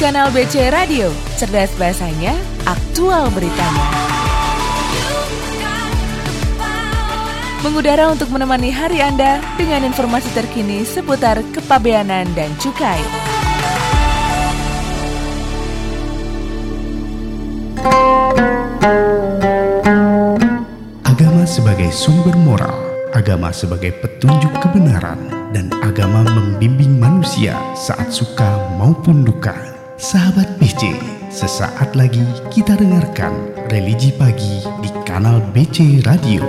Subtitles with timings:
[0.00, 1.12] kanal BC Radio.
[1.36, 2.32] Cerdas bahasanya,
[2.64, 3.84] aktual beritanya.
[7.60, 12.96] Mengudara untuk menemani hari Anda dengan informasi terkini seputar kepabeanan dan cukai.
[21.04, 22.80] Agama sebagai sumber moral,
[23.12, 28.48] agama sebagai petunjuk kebenaran, dan agama membimbing manusia saat suka
[28.80, 29.79] maupun duka.
[30.00, 30.96] Sahabat BC,
[31.28, 36.40] sesaat lagi kita dengarkan religi pagi di kanal BC Radio.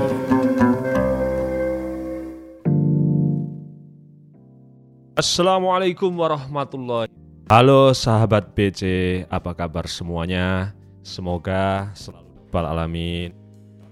[5.20, 7.12] Assalamualaikum warahmatullahi
[7.52, 8.88] Halo sahabat BC,
[9.28, 10.72] apa kabar semuanya?
[11.04, 13.36] Semoga selalu bal alamin.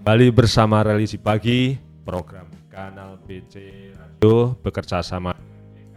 [0.00, 1.76] Kembali bersama Religi Pagi,
[2.08, 3.60] program kanal BC
[3.92, 5.36] Radio bekerja sama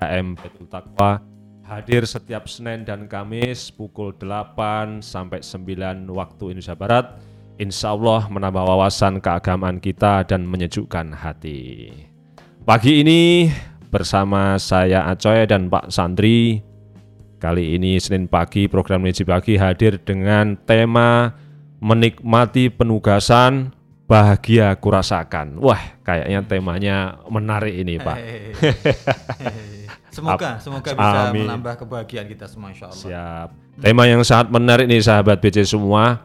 [0.03, 1.33] KM Betul Takwa
[1.63, 7.06] hadir setiap Senin dan Kamis pukul 8 sampai 9 waktu Indonesia Barat.
[7.56, 11.94] Insya Allah menambah wawasan keagamaan kita dan menyejukkan hati.
[12.67, 13.47] Pagi ini
[13.94, 16.59] bersama saya Acoy dan Pak Sandri.
[17.39, 21.36] Kali ini Senin pagi program Religi Pagi hadir dengan tema
[21.84, 23.75] menikmati penugasan
[24.08, 25.59] bahagia kurasakan.
[25.59, 28.17] Wah, kayaknya temanya menarik ini, Pak.
[30.14, 31.50] Semoga, semoga bisa Amin.
[31.50, 33.02] menambah kebahagiaan kita semua insya Allah.
[33.02, 33.50] Siap.
[33.81, 36.22] Tema yang sangat menarik nih sahabat BC semua.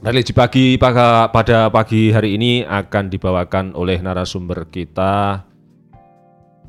[0.00, 5.44] Religi pagi pada, pada pagi hari ini akan dibawakan oleh narasumber kita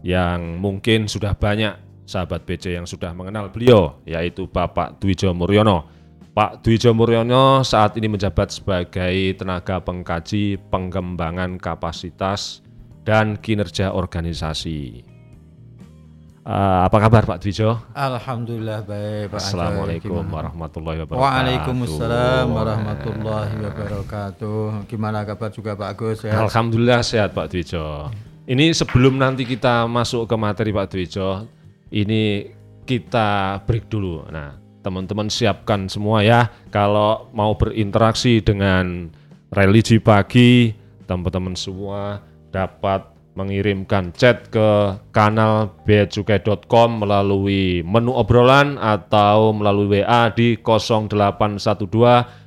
[0.03, 5.87] yang mungkin sudah banyak sahabat BC yang sudah mengenal beliau yaitu Bapak Dwijo Muryono.
[6.35, 12.59] Pak Dwijo Muryono saat ini menjabat sebagai tenaga pengkaji pengembangan kapasitas
[13.07, 15.12] dan kinerja organisasi.
[16.43, 17.79] Eh, apa kabar Pak Dwijo?
[17.95, 19.39] Alhamdulillah baik Pak.
[19.39, 20.51] Assalamualaikum Gimana?
[20.51, 21.23] warahmatullahi wabarakatuh.
[21.23, 24.61] Waalaikumsalam warahmatullahi wabarakatuh.
[24.91, 26.35] Gimana kabar juga Pak Agus ya?
[26.35, 28.11] Alhamdulillah sehat Pak Dwijo.
[28.43, 31.47] Ini sebelum nanti kita masuk ke materi Pak Dwijo,
[31.95, 32.51] ini
[32.83, 34.27] kita break dulu.
[34.27, 36.51] Nah, teman-teman siapkan semua ya.
[36.75, 39.15] Kalau mau berinteraksi dengan
[39.47, 40.75] religi pagi,
[41.07, 42.19] teman-teman semua
[42.51, 51.57] dapat mengirimkan chat ke kanal beacukai.com melalui menu obrolan atau melalui WA di 0812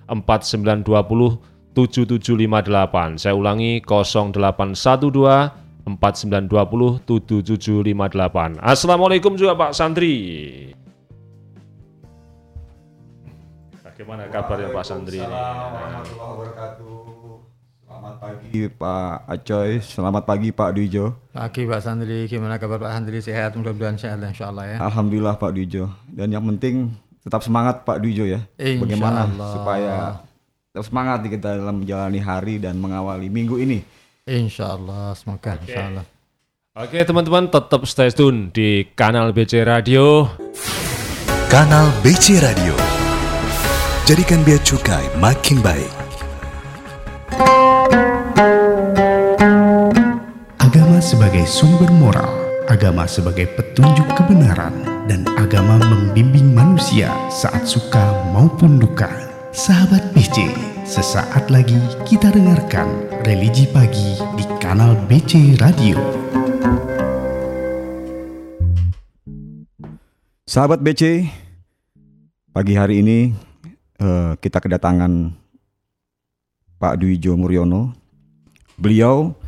[0.07, 1.43] 4920
[1.75, 3.21] 7758.
[3.21, 8.59] Saya ulangi 0812 4920 7758.
[8.63, 10.15] Assalamualaikum juga Pak Sandri.
[13.85, 15.27] Bagaimana kabarnya Pak Sandri ini?
[15.31, 17.16] warahmatullahi wabarakatuh.
[18.07, 21.07] Selamat pagi Pak Acoy, selamat pagi Pak Duijo.
[21.35, 23.19] Pagi Pak Sandri, gimana kabar Pak Sandri?
[23.19, 24.77] Sehat, mudah-mudahan sehat insya Allah ya.
[24.79, 25.91] Alhamdulillah Pak Duijo.
[26.07, 26.95] Dan yang penting
[27.27, 28.47] tetap semangat Pak Duijo ya.
[28.63, 29.51] Insya Bagaimana Allah.
[29.51, 29.95] supaya
[30.71, 33.83] tetap semangat kita dalam menjalani hari dan mengawali minggu ini.
[34.23, 36.07] Insya Allah, semoga insya Allah.
[36.79, 40.31] Oke teman-teman tetap stay tune di kanal BC Radio.
[41.51, 42.79] Kanal BC Radio.
[44.07, 45.91] Jadikan bea cukai makin baik.
[51.07, 52.27] Sebagai sumber moral,
[52.67, 54.75] agama sebagai petunjuk kebenaran,
[55.07, 59.07] dan agama membimbing manusia saat suka maupun duka.
[59.55, 60.51] Sahabat BC,
[60.83, 61.79] sesaat lagi
[62.11, 62.91] kita dengarkan
[63.23, 65.95] religi pagi di kanal BC Radio.
[70.43, 71.23] Sahabat BC,
[72.51, 73.31] pagi hari ini
[74.03, 75.31] eh, kita kedatangan
[76.83, 77.95] Pak Duijo Muryono.
[78.75, 79.46] Beliau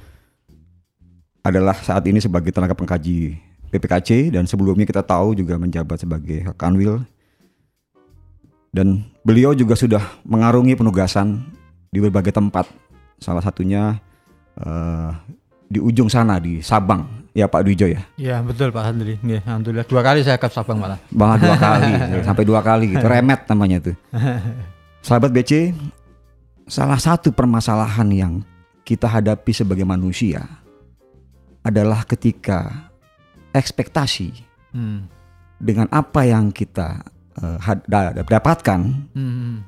[1.42, 3.38] adalah saat ini sebagai tenaga pengkaji
[3.68, 7.04] PPKC dan sebelumnya kita tahu juga menjabat sebagai Kanwil.
[8.68, 11.40] Dan beliau juga sudah mengarungi penugasan
[11.88, 12.68] di berbagai tempat.
[13.18, 13.96] Salah satunya
[14.60, 15.10] eh,
[15.68, 18.04] di ujung sana di Sabang, ya Pak Duijo ya.
[18.20, 19.16] Ya betul Pak Sandri.
[19.24, 21.00] Ya, Alhamdulillah dua kali saya ke Sabang malah.
[21.12, 21.90] Malah dua kali,
[22.28, 23.04] sampai dua kali gitu.
[23.04, 23.96] Remet namanya tuh.
[25.06, 25.72] Sahabat BC,
[26.68, 28.32] salah satu permasalahan yang
[28.84, 30.44] kita hadapi sebagai manusia
[31.68, 32.88] adalah ketika
[33.52, 34.32] ekspektasi
[34.68, 35.08] Hmm.
[35.56, 37.00] dengan apa yang kita
[37.38, 38.80] eh, had- da- dapatkan
[39.14, 39.62] Hmm.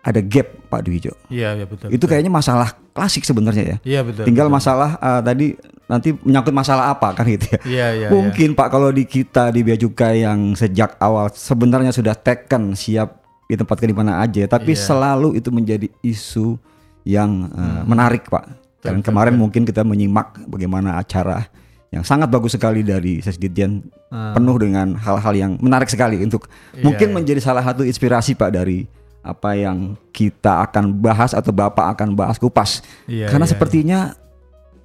[0.00, 1.10] ada gap Pak Dwijo.
[1.28, 1.90] Iya, iya betul.
[1.90, 2.08] Itu betul.
[2.08, 3.76] kayaknya masalah klasik sebenarnya ya.
[3.82, 4.24] Iya betul.
[4.24, 4.56] Tinggal betul.
[4.56, 5.46] masalah eh, tadi
[5.84, 7.60] nanti menyangkut masalah apa kan gitu ya.
[7.66, 8.08] Iya, iya.
[8.08, 13.18] Mungkin Pak kalau di kita di Bea Cukai yang sejak awal sebenarnya sudah taken siap
[13.48, 14.84] ditempatkan di mana aja, tapi Iya.
[14.84, 16.54] selalu itu menjadi isu
[17.02, 18.67] yang eh, menarik Pak.
[18.78, 19.42] Dan kemarin betul.
[19.42, 21.50] mungkin kita menyimak bagaimana acara
[21.88, 24.32] yang sangat bagus sekali dari sesi Ditjen Ah.
[24.32, 27.14] penuh dengan hal-hal yang menarik sekali untuk Iya, mungkin iya.
[27.16, 28.88] menjadi salah satu inspirasi Pak dari
[29.20, 32.80] apa yang kita akan bahas atau Bapak akan bahas kupas.
[33.04, 33.98] Iya, Karena iya, sepertinya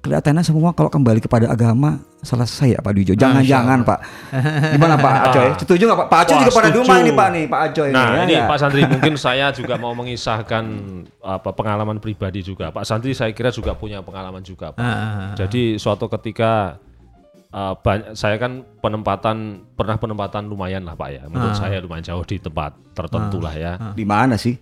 [0.04, 3.16] kelihatannya semua kalau kembali kepada agama selesai ya Pak Dijo.
[3.16, 3.88] Jangan-jangan.
[3.88, 3.98] Pak.
[4.76, 5.48] Gimana Pak Acoy?
[5.64, 6.08] Setuju nggak Pak?
[6.12, 7.88] Pak Acoy Wah, juga pada rumah nih Pak nih Pak Acoy.
[7.88, 8.48] Nah ya ini nggak?
[8.52, 10.64] Pak Santri mungkin saya juga mau mengisahkan
[11.24, 12.68] apa pengalaman pribadi juga.
[12.68, 14.76] Pak Santri saya kira juga punya pengalaman juga.
[14.76, 14.84] Pak.
[14.84, 15.30] Ah, ah, ah.
[15.40, 16.76] Jadi suatu ketika
[17.54, 19.36] uh, banyak, saya kan penempatan
[19.72, 21.22] pernah penempatan lumayan lah Pak ya.
[21.24, 21.58] Menurut Ah.
[21.60, 23.72] saya lumayan jauh di tempat tertentu lah ya.
[23.92, 24.58] Di mana sih?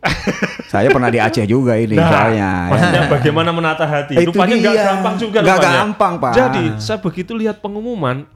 [0.69, 2.37] Saya pernah di Aceh juga ini Nah, soalnya.
[2.39, 2.53] ya.
[2.69, 4.15] Maksudnya bagaimana menata hati?
[4.15, 5.77] Itu Rupanya nggak gampang juga Nggak rupanya.
[5.79, 6.33] gampang, Pak.
[6.33, 8.29] Jadi saya begitu lihat pengumuman,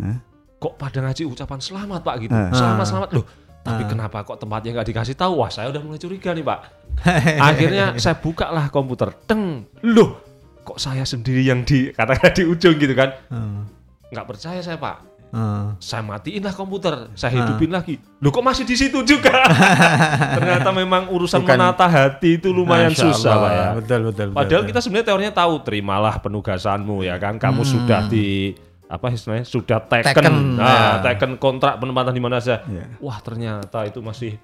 [0.56, 2.32] kok pada ngaji ucapan selamat Pak gitu.
[2.50, 3.25] Selamat selamat loh.
[3.61, 5.43] Tapi kenapa kok tempatnya nggak dikasih tahu?
[5.43, 6.58] Wah saya udah mulai curiga nih Pak.
[7.50, 10.23] Akhirnya saya buka lah komputer, teng, loh
[10.62, 13.14] kok saya sendiri yang di katakan di ujung gitu kan?
[13.29, 13.70] Hmm.
[14.17, 14.97] Nggak percaya saya Pak.
[15.27, 15.77] Hmm.
[15.77, 18.01] Saya matiin lah komputer, saya hidupin lagi.
[18.17, 19.45] Loh kok masih di situ juga?
[20.39, 23.43] Ternyata memang urusan Bukan- menata hati itu lumayan Masya susah Allah.
[23.43, 23.67] Pak ya.
[23.69, 24.29] Betul, betul, betul.
[24.33, 24.71] Padahal betul.
[24.71, 27.37] kita sebenarnya teorinya tahu terimalah penugasanmu ya kan.
[27.37, 27.69] Kamu Hmm.
[27.69, 31.13] sudah di apa istilahnya sudah taken, Taken, nah, ya.
[31.13, 32.63] taken kontrak penempatan di mana saja.
[32.65, 32.87] Ya.
[32.97, 34.39] Wah ternyata itu masih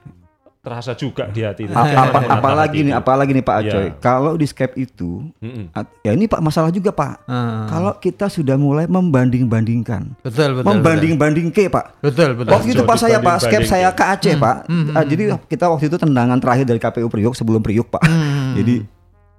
[0.63, 1.67] terasa juga di hati.
[1.67, 3.01] A- apa, Menata apalagi hati nih, itu.
[3.03, 3.67] apalagi nih Pak Iya.
[3.69, 3.89] Acoy.
[3.99, 5.75] Kalau di Skype itu, Mm-mm.
[5.75, 7.27] at- ya ini Pak masalah juga Pak.
[7.27, 7.67] Ah.
[7.67, 10.65] Kalau kita sudah mulai membanding-bandingkan, betul, betul.
[10.65, 11.99] membanding-banding ke Pak.
[11.99, 12.55] Betul, betul.
[12.55, 14.57] Waktu itu pas saya Pak Skype saya ke Aceh Hmm, Pak.
[14.93, 18.07] Ah, jadi kita waktu itu tendangan terakhir dari KPU Priok sebelum Priok Pak.
[18.07, 18.55] Hmm.
[18.55, 18.87] Jadi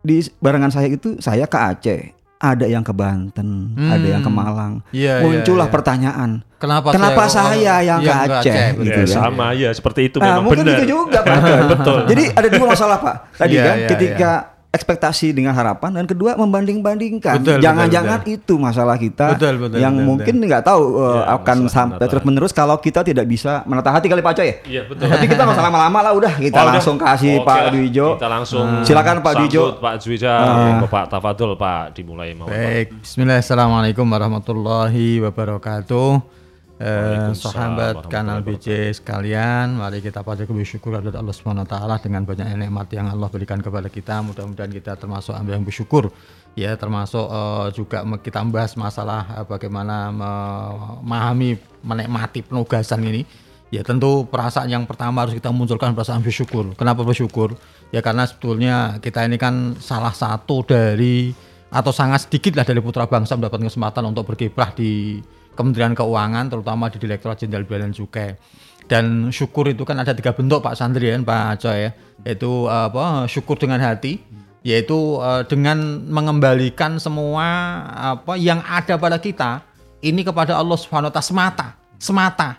[0.03, 2.01] di barengan saya itu saya ke Aceh.
[2.43, 3.49] Ada yang ke Banten,
[3.79, 4.83] ada yang ke Malang.
[4.83, 4.91] Hmm.
[4.91, 5.73] Iya, iya, Muncullah iya.
[5.73, 6.29] pertanyaan.
[6.59, 8.67] Kenapa, Kenapa saya, saya yang ke ke Aceh?
[8.71, 8.83] betul.
[8.83, 9.15] gitu Ya, ya.
[9.15, 10.75] sama ya seperti itu Nah, memang mungkin benar.
[10.75, 11.35] itu juga Pak.
[11.75, 11.99] Betul.
[12.07, 13.15] Jadi ada dua masalah Pak.
[13.35, 14.31] Tadi Iya, kan iya, ketika
[14.73, 17.45] ekspektasi dengan harapan dan kedua membanding-bandingkan.
[17.61, 22.01] Jangan-jangan itu masalah kita Betul, betul, yang betul, mungkin nggak tahu uh, Ya, akan sampai
[22.03, 24.55] terus menerus kalau kita tidak bisa menata hati kali Pak Coy ya.
[24.65, 25.05] Iya betul.
[25.05, 26.73] Tapi kita nggak usah lama-lama lah udah kita Oh, udah.
[26.73, 28.07] langsung kasih Oke Pak lah, Dwi Jo.
[28.17, 29.63] Kita langsung Silakan Pak Dwi Jo.
[29.69, 30.81] sambut Pak Dwija, Ah.
[30.81, 32.49] Bapak Tafadul Pak dimulai mau.
[32.49, 36.42] Baik, Bismillah, Assalamualaikum warahmatullahi wabarakatuh.
[36.83, 42.27] Eh, sahabat kanal BC sekalian, mari kita pada bersyukur kepada Allah Subhanahu wa taala dengan
[42.27, 44.19] banyak nikmat yang Allah berikan kepada kita.
[44.19, 46.11] Mudah-mudahan kita termasuk hamba yang bersyukur.
[46.59, 51.55] Ya, termasuk eh, juga kita membahas masalah eh, bagaimana memahami
[51.87, 53.23] menikmati penugasan ini.
[53.71, 56.75] Ya tentu perasaan yang pertama harus kita munculkan perasaan bersyukur.
[56.75, 57.55] Kenapa bersyukur?
[57.95, 61.31] Ya karena sebetulnya kita ini kan salah satu dari
[61.73, 66.89] atau sangat sedikit lah dari putra bangsa mendapat kesempatan untuk berkiprah di Kementerian Keuangan terutama
[66.89, 68.35] di Direktorat Jenderal Bea dan Cukai.
[68.83, 71.91] Dan syukur itu kan ada tiga bentuk Pak Sandri ya, Pak Coy ya.
[72.27, 73.25] Yaitu eh, apa?
[73.31, 74.19] Syukur dengan hati,
[74.65, 77.47] yaitu eh, dengan mengembalikan semua
[77.93, 79.63] apa yang ada pada kita
[80.03, 82.49] ini kepada Allah Subhanahu wa taala semata, semata.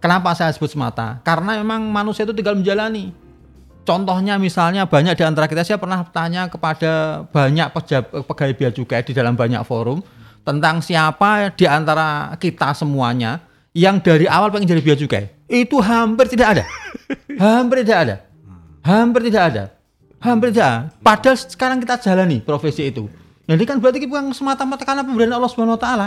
[0.00, 1.20] Kenapa saya sebut semata?
[1.24, 3.12] Karena memang manusia itu tinggal menjalani.
[3.84, 9.04] Contohnya misalnya banyak di antara kita saya pernah tanya kepada banyak pejab- pegawai bea cukai
[9.04, 10.00] di dalam banyak forum
[10.44, 13.40] tentang siapa di antara kita semuanya
[13.74, 15.24] yang dari awal pengen jadi bea cukai.
[15.48, 16.64] Itu hampir tidak ada.
[17.42, 18.16] hampir tidak ada.
[18.84, 19.64] Hampir tidak ada.
[20.20, 20.78] Hampir tidak ada.
[21.00, 23.10] Padahal sekarang kita jalani profesi itu.
[23.44, 26.06] Jadi kan berarti bukan semata-mata karena pemberian Allah Subhanahu wa taala.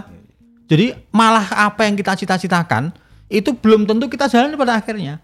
[0.68, 2.90] Jadi malah apa yang kita cita-citakan
[3.30, 5.20] itu belum tentu kita jalani pada akhirnya.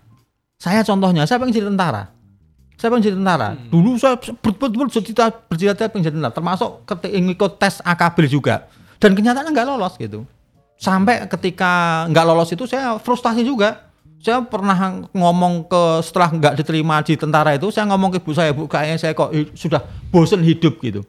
[0.62, 2.14] Saya contohnya, saya pengen jadi tentara.
[2.80, 3.50] Saya pengen jadi tentara.
[3.68, 8.70] Dulu saya betul-betul bercita bercita pengen jadi tentara, termasuk ketika ikut tes AKB juga.
[9.04, 10.24] Dan kenyataannya nggak lolos gitu.
[10.80, 13.92] Sampai ketika nggak lolos itu saya frustasi juga.
[14.24, 18.56] Saya pernah ngomong ke setelah nggak diterima di tentara itu, saya ngomong ke ibu saya,
[18.56, 19.84] bu kayaknya saya kok sudah
[20.16, 21.04] bosen hidup gitu.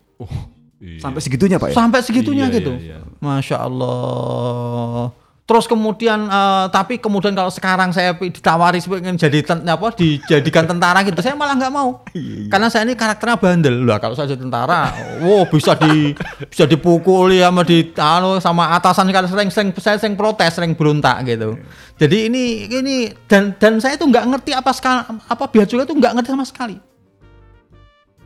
[0.98, 1.74] Sampai segitunya Pak ya.
[1.78, 2.74] Sampai segitunya Iya, gitu.
[2.74, 3.22] iya, iya.
[3.22, 5.14] Masya Allah.
[5.44, 11.04] Terus kemudian eh, tapi kemudian kalau sekarang saya ditawari pengen jadi ten- apa dijadikan tentara
[11.04, 12.00] gitu, saya malah nggak mau.
[12.16, 13.84] Iya, Karena saya ini karakternya bandel.
[13.84, 14.88] Lah kalau saya jadi tentara,
[15.20, 16.16] wow bisa di
[16.48, 21.20] bisa dipukuli sama di anu sama atasan kan sering sering saya sering protes, sering berontak
[21.28, 21.60] gitu.
[22.00, 22.96] Jadi ini ini
[23.28, 26.48] dan dan saya itu nggak ngerti apa sekali apa biaya cukai itu nggak ngerti sama
[26.48, 26.93] sekali.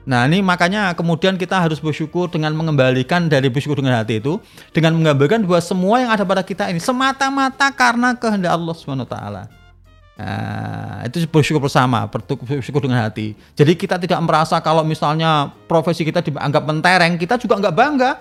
[0.08, 4.40] Nah ini makanya kemudian kita harus bersyukur dengan mengembalikan dari bersyukur dengan hati itu
[4.72, 9.42] dengan menggambarkan bahwa semua yang ada pada kita ini semata-mata karena kehendak Allah taala.
[10.18, 13.38] Nah, itu bersyukur bersama, bersyukur dengan hati.
[13.54, 18.12] Jadi kita tidak merasa kalau misalnya profesi kita dianggap mentereng, kita juga nggak bangga.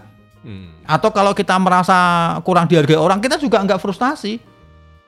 [0.46, 0.78] Hmm.
[0.86, 4.38] Atau kalau kita merasa kurang dihargai orang, kita juga nggak frustasi.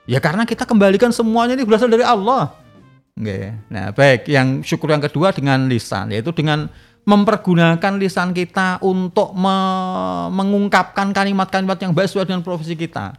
[0.09, 2.57] Ya karena kita kembalikan semuanya ini berasal dari Allah.
[3.19, 3.51] Oke.
[3.67, 4.31] Nah, baik.
[4.31, 6.71] Yang syukur yang kedua dengan lisan, yaitu dengan
[7.03, 13.17] mempergunakan lisan kita untuk me- mengungkapkan kalimat-kalimat yang baik sesuai dengan profesi kita.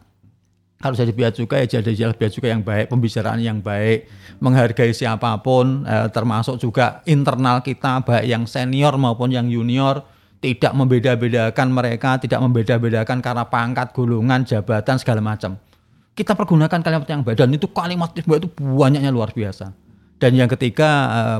[0.80, 4.09] Kalau jadi bea cukai ya jadi jadi bea cukai yang baik, pembicaraan yang baik,
[4.40, 10.00] menghargai siapa pun, eh, termasuk juga internal kita baik yang senior maupun yang junior,
[10.40, 15.61] tidak membeda-bedakan mereka, tidak membeda-bedakan karena pangkat, golongan, jabatan segala macam.
[16.16, 19.89] Kita pergunakan kalimat yang baik dan itu kalimat yang baik itu banyaknya luar biasa.
[20.21, 20.89] Dan yang ketiga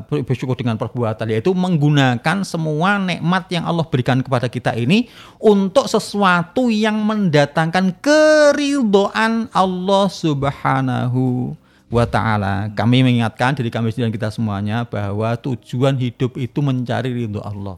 [0.09, 5.85] eh, bersyukur dengan perbuatan yaitu menggunakan semua nikmat yang Allah berikan kepada kita ini untuk
[5.85, 11.53] sesuatu yang mendatangkan keridhaan Allah Subhanahu
[11.93, 12.73] wa taala.
[12.73, 17.77] Kami mengingatkan diri kami sendiri dan kita semuanya bahwa tujuan hidup itu mencari ridho Allah.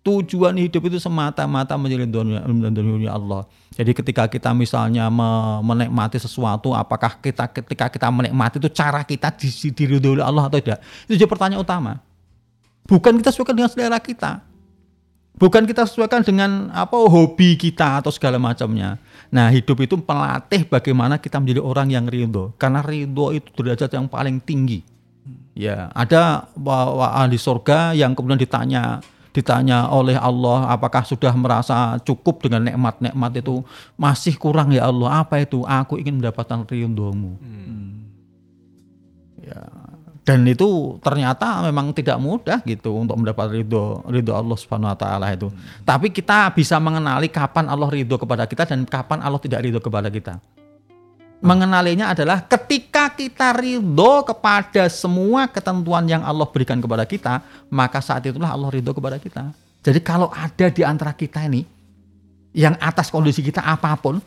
[0.00, 2.24] Tujuan hidup itu semata-mata mencari ridho
[3.12, 3.44] Allah.
[3.76, 9.28] Jadi ketika kita misalnya me- menikmati sesuatu, apakah kita ketika kita menikmati itu cara kita
[9.36, 10.80] di- diridhoi oleh Allah atau tidak?
[11.04, 11.92] Itu jadi pertanyaan utama.
[12.88, 14.40] Bukan kita sesuaikan dengan selera kita.
[15.36, 18.96] Bukan kita sesuaikan dengan apa hobi kita atau segala macamnya.
[19.28, 22.56] Nah, hidup itu pelatih bagaimana kita menjadi orang yang ridho.
[22.56, 24.80] Karena ridho itu derajat yang paling tinggi.
[25.52, 26.48] Ya, ada
[27.12, 33.62] ahli surga yang kemudian ditanya ditanya oleh Allah apakah sudah merasa cukup dengan nikmat-nikmat itu?
[33.94, 35.22] Masih kurang ya Allah.
[35.22, 35.62] Apa itu?
[35.62, 37.38] Aku ingin mendapatkan ridhomu
[39.40, 39.62] ya.
[40.20, 45.26] Dan itu ternyata memang tidak mudah gitu untuk mendapat ridho ridho Allah Subhanahu Wa Taala
[45.32, 45.48] itu.
[45.82, 50.12] Tapi kita bisa mengenali kapan Allah ridho kepada kita dan kapan Allah tidak ridho kepada
[50.12, 50.38] kita
[51.40, 57.40] mengenalinya adalah ketika kita ridho kepada semua ketentuan yang Allah berikan kepada kita,
[57.72, 59.50] maka saat itulah Allah ridho kepada kita.
[59.80, 61.64] Jadi kalau ada di antara kita ini
[62.52, 64.20] yang atas kondisi kita apa pun,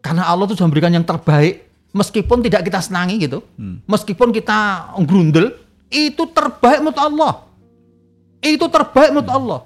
[0.00, 3.44] karena Allah tuh sudah memberikan yang terbaik, meskipun tidak kita senangi gitu,
[3.84, 5.52] meskipun kita grundel,
[5.92, 7.32] itu terbaik menurut Allah.
[8.40, 9.60] Itu terbaik menurut Allah.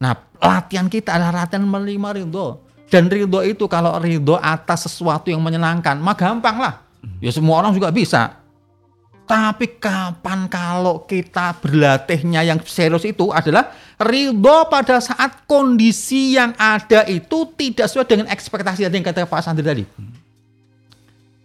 [0.00, 2.64] Nah, latihan kita adalah latihan menerima ridho.
[2.90, 6.74] Dan ridho itu kalau ridho atas sesuatu yang menyenangkan, mah gampang lah.
[7.22, 8.36] Ya semua orang juga bisa.
[9.24, 17.06] Tapi kapan kalau kita berlatihnya yang serius itu adalah ridho pada saat kondisi yang ada
[17.06, 19.84] itu tidak sesuai dengan ekspektasi tadi yang kata Pak Sandri tadi.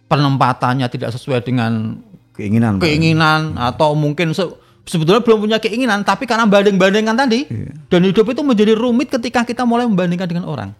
[0.06, 2.02] Penempatannya tidak sesuai dengan
[2.36, 2.76] Keinginan.
[2.76, 2.84] Pak.
[2.84, 4.52] keinginan atau mungkin se-
[4.84, 7.48] sebetulnya belum punya keinginan tapi karena banding-bandingkan tadi
[7.88, 10.76] dan hidup itu menjadi rumit ketika kita mulai membandingkan dengan orang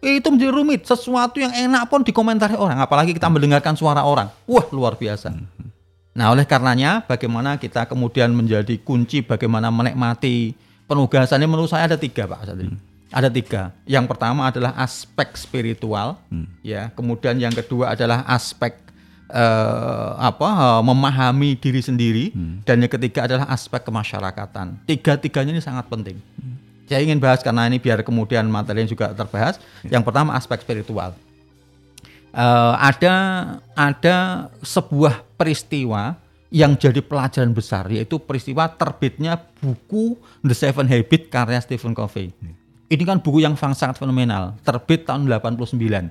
[0.00, 0.88] itu menjadi rumit.
[0.88, 2.80] Sesuatu yang enak pun dikomentari orang.
[2.80, 4.32] Apalagi kita mendengarkan suara orang.
[4.48, 5.32] Wah luar biasa.
[6.16, 10.56] Nah oleh karenanya bagaimana kita kemudian menjadi kunci bagaimana menikmati
[10.90, 13.74] penugasannya menurut saya ada tiga pak Sadri ada tiga.
[13.84, 16.18] Yang pertama adalah aspek spiritual
[16.62, 16.94] ya.
[16.94, 18.78] Kemudian yang kedua adalah aspek
[19.30, 22.24] eh, apa eh, memahami diri sendiri.
[22.62, 24.86] Dan yang ketiga adalah aspek kemasyarakatan.
[24.86, 26.22] Tiga-tiganya ini sangat penting.
[26.90, 29.62] Saya ingin bahas karena ini biar kemudian materinya juga terbahas.
[29.86, 31.14] Yang pertama aspek spiritual.
[32.34, 33.14] Eh, ada
[33.78, 34.16] ada
[34.58, 36.18] sebuah peristiwa
[36.50, 42.34] yang jadi pelajaran besar yaitu peristiwa terbitnya buku The Seven Habits karya Stephen Covey.
[42.90, 46.10] Ini kan buku yang sangat fenomenal, terbit tahun 89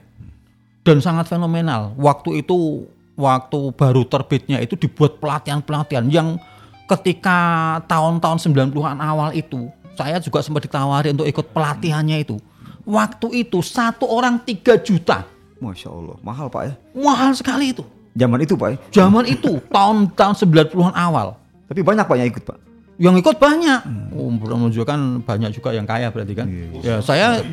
[0.84, 1.92] dan sangat fenomenal.
[2.00, 2.88] Waktu itu
[3.20, 6.40] waktu baru terbitnya itu dibuat pelatihan-pelatihan yang
[6.88, 7.40] ketika
[7.88, 9.68] tahun-tahun 90-an awal itu
[10.00, 12.39] saya juga sempat ditawari untuk ikut pelatihannya itu.
[12.88, 15.27] Waktu itu satu orang 3 juta.
[15.60, 16.74] Masya Allah, mahal Pak ya.
[16.96, 17.84] Mahal sekali itu.
[18.15, 18.77] Zaman itu Pak ya.
[19.03, 21.36] Zaman itu tahun-tahun 90-an awal.
[21.68, 22.58] Tapi banyak Pak yang ikut Pak.
[23.00, 23.82] Yang ikut banyak.
[24.15, 26.48] Oh, menunjukkan banyak juga yang kaya berarti kan.
[26.79, 27.39] Ya saya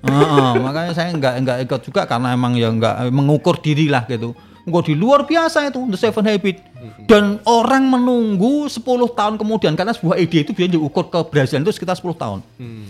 [0.00, 4.32] Heeh, makanya saya nggak nggak ikut juga karena emang ya nggak mengukur diri lah gitu.
[4.60, 6.56] Enggak di luar biasa itu The Seven Habit.
[7.04, 8.80] Dan orang menunggu 10
[9.12, 12.38] tahun kemudian karena sebuah ide itu biasanya diukur keberhasilan itu sekitar 10 tahun.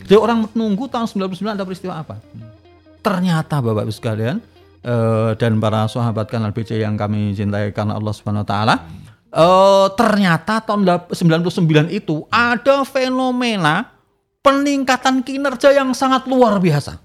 [0.05, 2.19] Jadi orang menunggu tahun 99 ada peristiwa apa?
[3.00, 4.37] Ternyata Bapak Ibu sekalian
[4.83, 8.75] eh, dan para sahabat kanal BC yang kami cintai karena Allah Subhanahu wa taala
[9.27, 11.50] eh, ternyata tahun dap- 99
[11.91, 13.89] itu ada fenomena
[14.41, 17.00] peningkatan kinerja yang sangat luar biasa.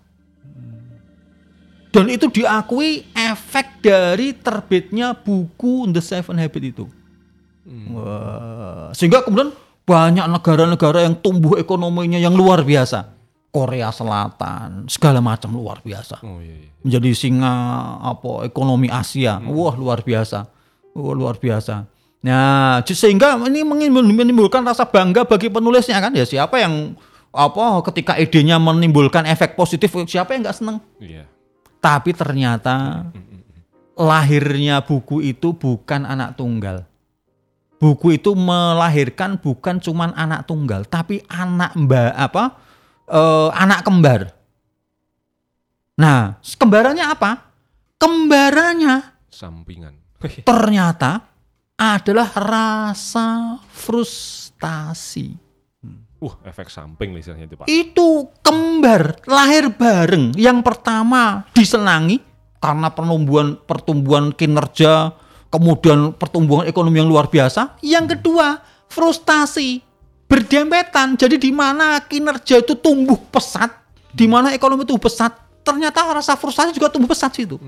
[1.96, 6.86] Dan itu diakui efek dari terbitnya buku The Seven Habits itu.
[7.96, 9.56] Wah, sehingga kemudian
[9.88, 13.16] banyak negara-negara yang tumbuh ekonominya yang luar biasa.
[13.56, 16.20] Korea Selatan, segala macam luar biasa.
[16.28, 16.70] Oh iya, iya.
[16.84, 17.56] Menjadi singa
[18.04, 19.40] apa ekonomi Asia.
[19.40, 20.52] Wah, luar biasa.
[20.92, 21.88] Wah, luar biasa.
[22.28, 27.00] Nah, sehingga ini menimbulkan rasa bangga bagi penulisnya kan ya siapa yang
[27.32, 31.28] apa ketika idenya menimbulkan efek positif siapa yang nggak seneng Iya.
[31.86, 33.06] Tapi ternyata
[33.94, 36.90] lahirnya buku itu bukan anak tunggal.
[37.78, 42.44] Buku itu melahirkan bukan cuman anak tunggal, tapi anak mbak apa?
[43.06, 44.34] eh, anak kembar.
[45.94, 47.54] Nah, kembarannya apa?
[48.02, 49.94] Kembarannya Sampingan.
[50.42, 51.22] ternyata
[51.78, 55.45] adalah rasa frustasi.
[56.16, 57.68] Uh, efek samping misalnya itu Pak.
[57.68, 60.32] Itu kembar lahir bareng.
[60.40, 62.24] Yang pertama disenangi
[62.64, 65.12] karena pertumbuhan pertumbuhan kinerja,
[65.52, 67.78] kemudian pertumbuhan ekonomi yang luar biasa.
[67.84, 69.84] Yang kedua, frustasi
[70.26, 71.20] berdempetan.
[71.20, 73.76] Jadi di mana kinerja itu tumbuh pesat,
[74.16, 75.36] di mana ekonomi tumbuh pesat,
[75.68, 77.60] ternyata rasa frustasi juga tumbuh pesat situ.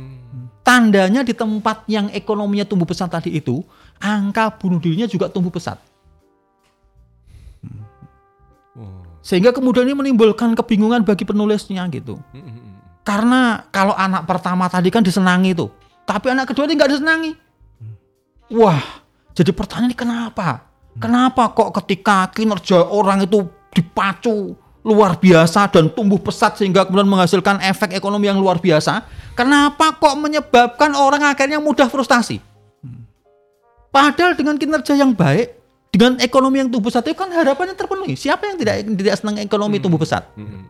[0.64, 3.60] Tandanya di tempat yang ekonominya tumbuh pesat tadi itu,
[4.00, 5.80] angka bunuh dirinya juga tumbuh pesat.
[9.28, 12.16] Sehingga kemudian ini menimbulkan kebingungan bagi penulisnya gitu.
[12.32, 12.76] Mm, mm, mm.
[13.04, 15.68] Karena kalau anak pertama tadi kan disenangi tuh,
[16.08, 17.32] tapi anak kedua ini nggak disenangi.
[18.56, 19.04] Wah,
[19.36, 20.64] jadi pertanyaan ini kenapa?
[20.96, 23.44] Kenapa kok ketika kinerja orang itu
[23.76, 24.56] dipacu
[24.88, 29.04] luar biasa dan tumbuh pesat sehingga kemudian menghasilkan efek ekonomi yang luar biasa,
[29.36, 32.40] kenapa kok menyebabkan orang akhirnya mudah frustasi?
[33.92, 35.52] Padahal dengan kinerja yang baik,
[35.98, 38.14] dengan ekonomi yang tumbuh pesat itu kan harapannya terpenuhi.
[38.14, 40.30] Siapa yang tidak tidak senang ekonomi tumbuh pesat?
[40.38, 40.64] Mm, mm.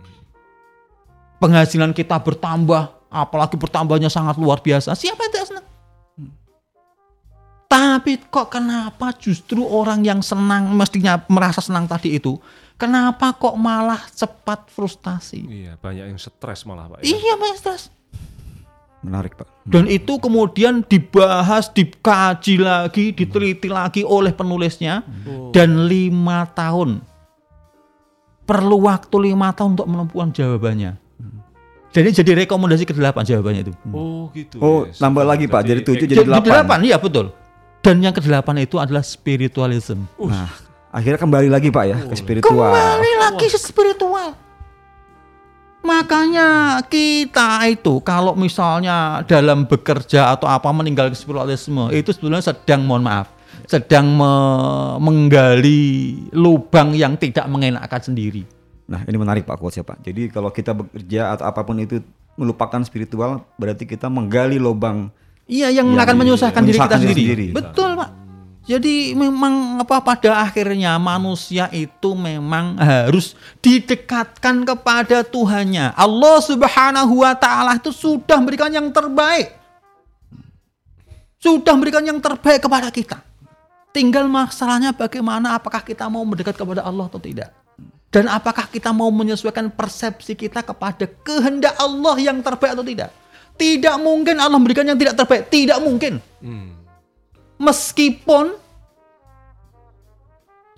[1.44, 4.96] penghasilan kita bertambah, apalagi bertambahnya sangat luar biasa.
[4.96, 5.66] Siapa yang tidak senang?
[7.68, 12.40] Tapi kok kenapa justru orang yang senang mestinya merasa senang tadi itu,
[12.80, 15.44] kenapa kok malah cepat frustasi?
[15.44, 17.04] Iya, banyak yang stres malah Pak.
[17.04, 17.12] ya.
[17.12, 17.92] Iya, Mas Stres.
[19.06, 19.48] Menarik Pak.
[19.68, 25.06] Dan itu kemudian dibahas, dikaji lagi, diteliti lagi oleh penulisnya
[25.54, 27.04] dan lima tahun.
[28.48, 30.98] Perlu waktu lima tahun untuk menemukan jawabannya.
[31.92, 33.74] Jadi jadi rekomendasi ke delapan jawabannya itu.
[33.90, 34.58] Oh, gitu.
[34.62, 34.94] Oh, ya.
[35.02, 35.62] nambah lagi Pak.
[35.66, 36.46] Jadi tujuh jadi Jadi delapan.
[36.46, 37.34] delapan, iya betul.
[37.82, 40.06] Dan yang kedelapan itu adalah spiritualism.
[40.20, 40.52] Nah,
[40.92, 42.70] akhirnya kembali lagi Pak ya ke spiritual.
[42.70, 44.47] Kembali lagi ke spiritual.
[45.82, 53.06] Makanya kita itu kalau misalnya dalam bekerja atau apa meninggal spiritualisme itu sebenarnya sedang mohon
[53.06, 53.30] maaf
[53.68, 55.84] sedang me- menggali
[56.32, 58.48] lubang yang tidak mengenakkan sendiri.
[58.88, 60.00] Nah, ini menarik Pak quotes ya Pak.
[60.00, 62.00] Jadi kalau kita bekerja atau apa pun itu
[62.40, 65.12] melupakan spiritual, berarti kita menggali lubang
[65.48, 67.24] Iya yang Yang akan menyusahkan diri kita menyusahkan diri sendiri.
[67.48, 67.56] sendiri.
[67.56, 68.10] Betul Pak.
[68.68, 73.32] Jadi memang apa pada akhirnya manusia itu memang harus
[73.64, 75.96] didekatkan kepada Tuhannya.
[75.96, 79.56] Allah Subhanahu wa taala itu sudah memberikan yang terbaik.
[81.40, 83.24] Sudah memberikan yang terbaik kepada kita.
[83.96, 87.56] Tinggal masalahnya bagaimana apakah kita mau mendekat kepada Allah atau tidak.
[88.12, 93.16] Dan apakah kita mau menyesuaikan persepsi kita kepada kehendak Allah yang terbaik atau tidak.
[93.56, 95.48] Tidak mungkin Allah memberikan yang tidak terbaik.
[95.48, 96.77] Tidak mungkin Hmm.
[97.58, 98.56] Meskipun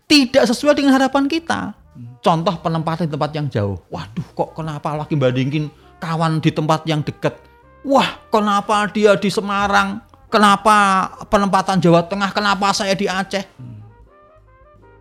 [0.10, 1.78] tidak sesuai dengan harapan kita.
[2.20, 3.78] Contoh penempatan di tempat yang jauh.
[3.92, 5.70] Waduh, kok kenapa lagi bandingin
[6.02, 7.38] kawan di tempat yang dekat?
[7.86, 10.04] Wah, kenapa dia di Semarang?
[10.28, 12.30] Kenapa penempatan Jawa Tengah?
[12.36, 13.44] Kenapa saya di Aceh?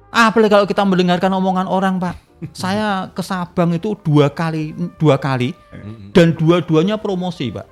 [0.08, 2.16] Apalagi kalau kita mendengarkan omongan orang, Pak.
[2.54, 5.52] Saya ke Sabang itu dua kali, dua kali,
[6.14, 7.66] dan dua-duanya promosi, Pak.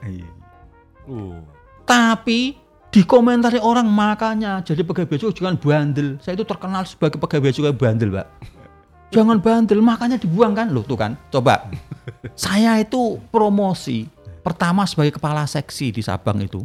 [1.06, 1.38] Uh.
[1.86, 2.58] Tapi
[2.96, 6.16] dikomentari orang makanya jadi pegawai bea jangan bandel.
[6.24, 8.26] Saya itu terkenal sebagai pegawai cukai bandel, Pak.
[9.12, 11.12] Jangan bandel, makanya dibuang kan loh tuh kan.
[11.28, 11.68] Coba.
[12.32, 14.08] Saya itu promosi
[14.40, 16.64] pertama sebagai kepala seksi di Sabang itu.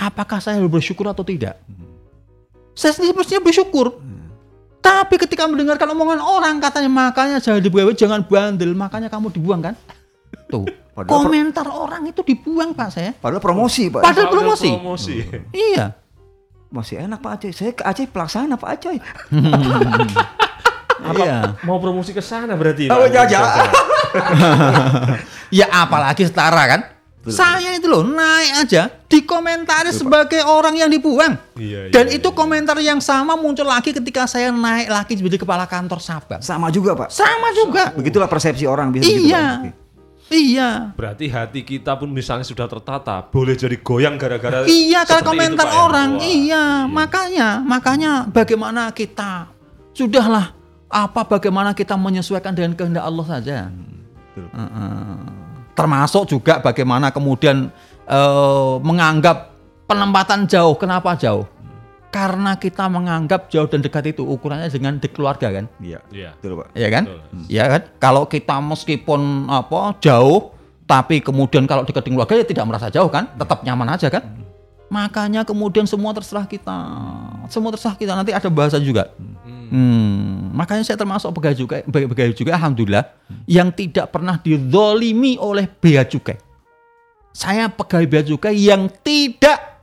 [0.00, 1.60] Apakah saya harus bersyukur atau tidak?
[2.72, 4.00] Saya sendiri mestinya bersyukur.
[4.80, 9.74] Tapi ketika mendengarkan omongan orang katanya makanya jangan dibuang, jangan bandel, makanya kamu dibuang kan?
[10.48, 10.64] Tuh.
[10.98, 13.14] Padahal pro- komentar orang itu dibuang Pak saya.
[13.14, 14.02] Padahal promosi Pak.
[14.02, 14.66] Padahal promosi.
[14.66, 15.14] promosi.
[15.54, 15.94] Iya.
[16.74, 17.52] Masih enak Pak Aceh.
[17.54, 18.98] Saya ke Aceh pelaksana Pak Aceh.
[20.98, 21.54] Iya.
[21.62, 22.90] Mau promosi ke sana berarti.
[22.90, 23.14] Oh, Pak?
[23.14, 23.66] jangan, jangan.
[25.48, 26.80] Ya apalagi setara kan?
[27.28, 31.36] Saya itu loh naik aja dikomentari sebagai orang yang dibuang.
[31.60, 35.36] Iya, iya, Dan iya, itu komentar yang sama muncul lagi ketika saya naik lagi jadi
[35.36, 36.40] kepala kantor Sabang.
[36.40, 37.12] Sama juga Pak.
[37.12, 37.92] Sama juga.
[37.92, 39.28] Begitulah persepsi orang bisa begitu, Pak.
[39.28, 39.44] Iya.
[39.60, 39.70] Oke.
[40.28, 40.92] Iya.
[40.92, 45.76] Berarti hati kita pun misalnya sudah tertata, boleh jadi goyang gara-gara Iya itu, komentar ya?
[45.80, 46.10] orang.
[46.20, 46.24] Wah.
[46.24, 49.48] Iya, makanya makanya bagaimana kita
[49.96, 50.52] sudahlah
[50.88, 53.58] apa bagaimana kita menyesuaikan dengan kehendak Allah saja.
[53.72, 54.46] betul.
[54.52, 55.16] Heeh.
[55.72, 57.72] Termasuk juga bagaimana kemudian
[58.04, 59.56] eh, menganggap
[59.88, 60.76] penempatan jauh.
[60.76, 61.48] Kenapa jauh?
[62.08, 66.00] Karena kita menganggap jauh dan dekat itu ukurannya dengan di keluarga kan, Iya.
[66.08, 66.32] Iya.
[66.40, 66.68] Betul Pak.
[66.72, 67.04] ya kan?
[67.04, 67.20] Betul.
[67.52, 67.80] Ya kan?
[68.00, 70.56] Kalau kita meskipun apa jauh,
[70.88, 74.24] tapi kemudian kalau dekat dengan keluarga ya tidak merasa jauh kan, tetap nyaman aja kan?
[74.88, 76.76] Makanya kemudian semua terserah kita.
[77.52, 78.16] Semua terserah kita.
[78.16, 79.12] Nanti ada bahasa juga.
[79.68, 83.04] Hmm, makanya saya termasuk pegawai cukai, pegawai cukai alhamdulillah
[83.44, 86.40] yang tidak pernah didolimi oleh bea cukai.
[87.36, 89.77] Saya pegawai bea cukai yang tidak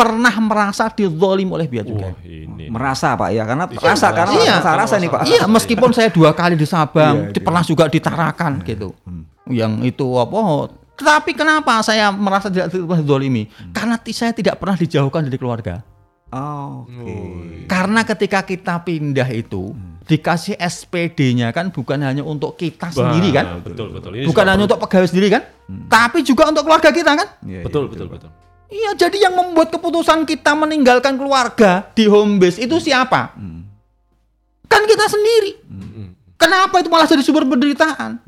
[0.00, 2.08] pernah merasa dizolim oleh bea cukai.
[2.08, 2.64] Wah, ini.
[2.66, 4.54] Merasa Pak ya, karena Iya, rasa karena iya.
[4.56, 5.20] rasa rasa nih Pak.
[5.26, 7.42] Iya, meskipun saya dua kali di Sabang, Iya, iya.
[7.42, 8.96] pernah juga di Tarakan gitu.
[9.46, 10.38] Yang itu apa?
[10.96, 13.44] Tetapi kenapa saya merasa tidak dizolimi?
[13.70, 15.84] Karena ti- saya tidak pernah dijauhkan dari keluarga.
[16.30, 17.66] Oh, Oke.
[17.66, 19.74] Karena ketika kita pindah itu
[20.06, 23.58] dikasih SPD-nya kan bukan hanya untuk kita sendiri kan?
[23.58, 24.10] Bah, Betul, betul.
[24.14, 25.42] Ini Bukan hanya perlu- untuk pegawai sendiri kan?
[25.86, 27.28] Tapi juga untuk keluarga kita kan?
[27.42, 28.30] Iya, Betul, iya, betul, betul.
[28.70, 33.34] Iya, jadi yang membuat keputusan kita meninggalkan keluarga di home base itu siapa?
[34.70, 35.58] Kan kita sendiri.
[36.38, 38.22] Kenapa itu malah jadi sumber penderitaan?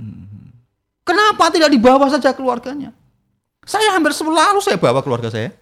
[1.07, 2.91] Kenapa tidak dibawa saja keluarganya?
[3.63, 5.55] Saya hampir selalu saya bawa keluarga saya.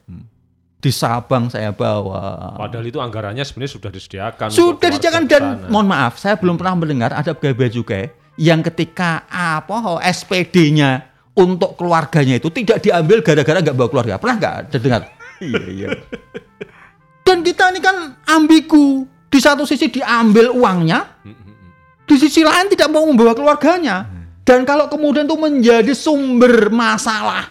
[0.81, 2.57] Di Sabang saya bawa.
[2.57, 4.49] Padahal itu anggarannya sebenarnya sudah disediakan.
[4.49, 5.69] Sudah disediakan di dan sana.
[5.69, 8.05] mohon maaf, saya belum pernah mendengar ada pegawai bea cukai
[8.41, 14.15] yang ketika apa oh, SPD-nya untuk keluarganya itu tidak diambil gara-gara nggak bawa keluarga.
[14.19, 15.03] Pernah nggak dengar?
[15.41, 15.89] Iya, iya.
[17.25, 19.07] Dan kita ini kan ambigu.
[19.31, 21.07] Di satu sisi diambil uangnya,
[22.03, 24.11] di sisi lain tidak mau membawa keluarganya.
[24.43, 27.47] Dan kalau kemudian itu menjadi sumber masalah,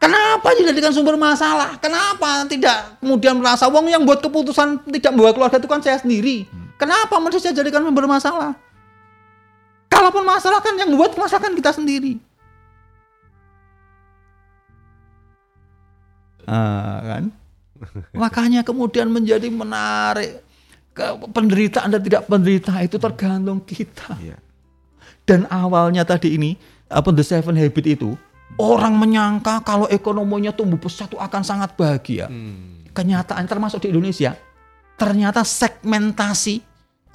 [0.00, 1.76] kenapa dijadikan sumber masalah?
[1.76, 6.48] Kenapa tidak kemudian merasa wong yang buat keputusan tidak membawa keluarga itu kan saya sendiri.
[6.80, 8.56] Kenapa mesti saya jadikan sumber masalah?
[9.92, 12.16] Kalaupun masalah kan yang membuat masalah kan kita sendiri.
[16.52, 17.24] Ah, kan?
[18.22, 20.44] Makanya kemudian menjadi menarik.
[20.92, 24.12] Ke- Penderitaan dan tidak penderitaan itu tergantung kita.
[24.20, 24.36] Iya.
[25.24, 26.52] Dan awalnya tadi ini,
[26.92, 28.12] apa The Seven Habit itu,
[28.60, 32.28] orang menyangka kalau ekonominya tumbuh pesat itu akan sangat bahagia.
[32.92, 34.36] Kenyataan termasuk di Indonesia,
[35.00, 36.60] ternyata segmentasi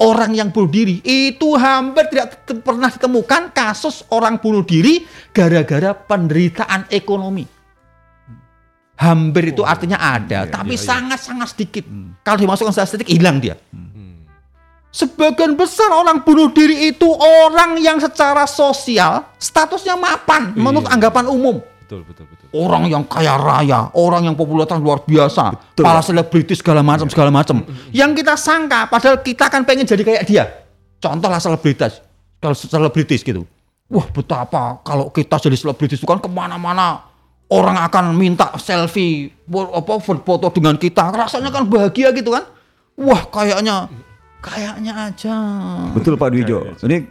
[0.02, 6.90] orang yang bunuh diri itu hampir tidak pernah ditemukan kasus orang bunuh diri gara-gara penderitaan
[6.90, 7.46] ekonomi.
[8.98, 11.86] Hampir itu artinya ada, tapi sangat-sangat sedikit.
[12.26, 13.54] Kalau dimasukkan statistik hilang dia.
[14.90, 20.98] Sebagian besar orang bunuh diri itu orang yang secara sosial statusnya mapan menurut Iya.
[20.98, 21.62] anggapan umum.
[21.86, 22.50] Betul, betul, betul.
[22.58, 27.62] Orang yang kaya raya, orang yang popularitas luar biasa, para selebriti segala macam segala macam.
[27.94, 30.44] Yang kita sangka padahal kita kan pengen jadi kayak dia.
[30.98, 32.02] Contohlah selebritas,
[32.42, 33.46] kalau selebritis gitu.
[33.88, 37.07] Wah betapa kalau kita jadi selebritis itu kan ke mana-mana
[37.48, 41.10] orang akan minta selfie, apa foto dengan kita.
[41.10, 42.44] Rasanya kan bahagia gitu kan.
[42.94, 43.88] Wah kayaknya,
[44.40, 45.36] kayaknya aja.
[45.92, 46.76] Betul Pak Dwijo.
[46.82, 47.08] Ini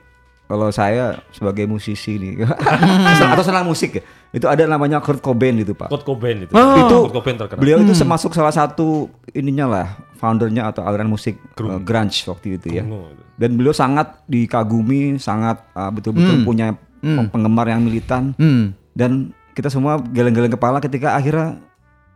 [0.46, 2.46] kalau saya sebagai musisi nih
[3.34, 5.90] atau senang musik ya, itu ada namanya Kurt Cobain itu Pak.
[5.90, 6.52] Kurt Cobain itu.
[6.54, 7.58] Itu Kurt Cobain terkenal.
[7.58, 11.72] Beliau itu termasuk salah satu ininya lah, foundernya atau aliran musik Grunge.
[11.72, 12.84] uh, grunge waktu itu ya.
[13.36, 18.70] Dan beliau sangat dikagumi, sangat uh, betul-betul punya peng- penggemar yang militan Hmm.
[18.92, 21.56] dan kita semua geleng-geleng kepala ketika akhirnya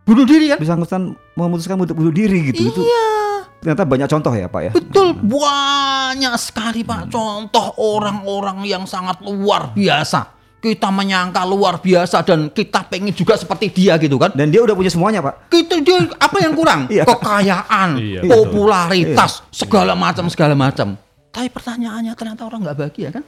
[0.05, 0.59] Bunuh diri kan?
[0.59, 2.68] bersangkutan memutuskan untuk bunuh diri gitu.
[2.68, 3.48] Itu Iya.
[3.61, 4.70] ternyata banyak contoh ya Pak ya.
[4.72, 10.37] Betul, banyak sekali Pak contoh orang-orang yang sangat luar biasa.
[10.61, 14.33] Kita menyangka luar biasa dan kita pengen juga seperti dia gitu kan.
[14.33, 15.48] Dan dia udah punya semuanya Pak.
[15.48, 16.85] Kita dia apa yang kurang?
[16.92, 17.05] Iya.
[17.09, 18.33] Kekayaan, Iya, betul.
[18.44, 21.00] popularitas, segala macam segala macam.
[21.31, 23.22] Tapi pertanyaannya ternyata orang nggak bahagia kan?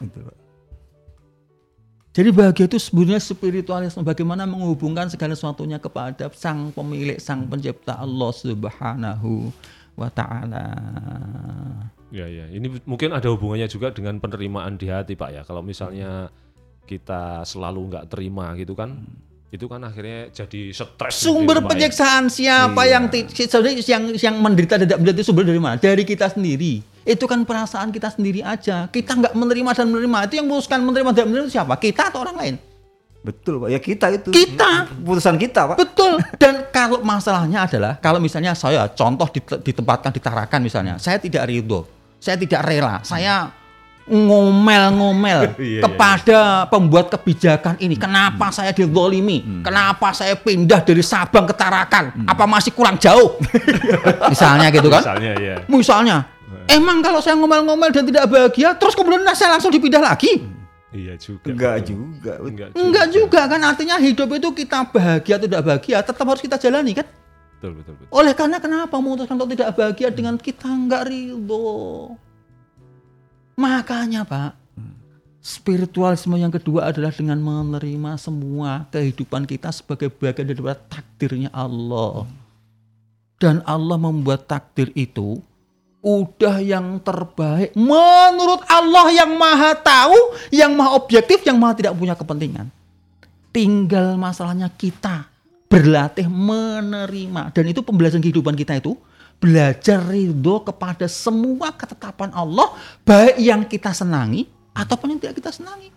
[2.13, 8.31] Jadi bahagia itu sebenarnya spiritualisme bagaimana menghubungkan segala sesuatunya kepada sang pemilik, sang pencipta Allah
[8.37, 9.49] Subhanahu
[9.97, 10.67] wa taala.
[12.13, 12.53] Ya, ya.
[12.53, 15.43] Ini mungkin ada hubungannya juga dengan penerimaan di hati, Pak ya.
[15.49, 16.29] Kalau misalnya
[16.85, 19.09] kita selalu nggak terima gitu kan,
[19.53, 21.21] itu kan akhirnya jadi stres.
[21.21, 21.69] Sumber ya.
[21.69, 25.77] penyiksaan siapa yang si- sebenarnya yang yang menderita tidak menderita itu sumber dari mana?
[25.77, 26.81] Dari kita sendiri.
[27.05, 28.89] Itu kan perasaan kita sendiri aja.
[28.89, 30.19] Kita nggak menerima dan menerima.
[30.25, 31.77] Itu yang memutuskan menerima dan menerima itu siapa?
[31.77, 32.55] Kita atau orang lain?
[33.21, 33.69] Betul Pak.
[33.69, 34.33] Ya kita itu.
[34.33, 34.89] Kita.
[34.89, 35.77] Keputusan kita Pak.
[35.77, 36.17] Betul.
[36.41, 41.85] Dan kalau masalahnya adalah kalau misalnya saya contoh dit- ditempatkan ditarakan misalnya, saya tidak ridho,
[42.17, 43.53] saya tidak rela, saya
[44.07, 47.95] ngomel-ngomel Iya, iya, kepada pembuat kebijakan ini.
[47.95, 49.63] Kenapa saya dizolimi?
[49.63, 52.27] Kenapa saya pindah dari Sabang ke Tarakan?
[52.27, 53.39] Apa masih kurang jauh?
[54.33, 55.03] misalnya gitu kan?
[55.03, 55.57] Misalnya ya.
[55.69, 56.17] Misalnya,
[56.67, 60.43] emang kalau saya ngomel-ngomel dan tidak bahagia, terus kemudian saya langsung dipindah lagi?
[60.93, 61.49] Iya juga.
[61.49, 61.89] Enggak betul.
[61.97, 62.33] juga.
[62.45, 62.81] Enggak juga.
[62.85, 66.93] Enggak juga kan artinya hidup itu kita bahagia atau tidak bahagia tetap harus kita jalani
[66.93, 67.07] kan?
[67.57, 68.13] Betul, betul, betul.
[68.13, 72.13] Oleh karena kenapa memutuskan untuk tidak bahagia dengan kita enggak ridho.
[73.57, 74.63] Makanya Pak,
[75.43, 82.31] Spiritualisme yang kedua adalah dengan menerima semua kehidupan kita sebagai bagian daripada takdirnya Allah.
[83.43, 85.43] Dan Allah membuat takdir itu
[85.99, 90.15] udah yang terbaik menurut Allah yang maha tahu,
[90.55, 92.71] yang maha objektif, yang maha tidak punya kepentingan.
[93.51, 95.27] Tinggal masalahnya kita
[95.67, 98.95] berlatih menerima dan itu pembelajaran kehidupan kita itu
[99.43, 105.91] belajar ridho kepada semua ketetapan Allah baik yang kita senangi ataupun yang tidak kita senangi.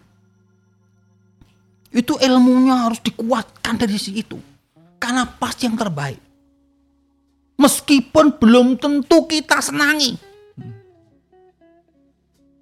[1.94, 4.36] Itu ilmunya harus dikuatkan dari sisi itu.
[4.98, 6.18] Karena pasti yang terbaik.
[7.56, 10.18] Meskipun belum tentu kita senangi.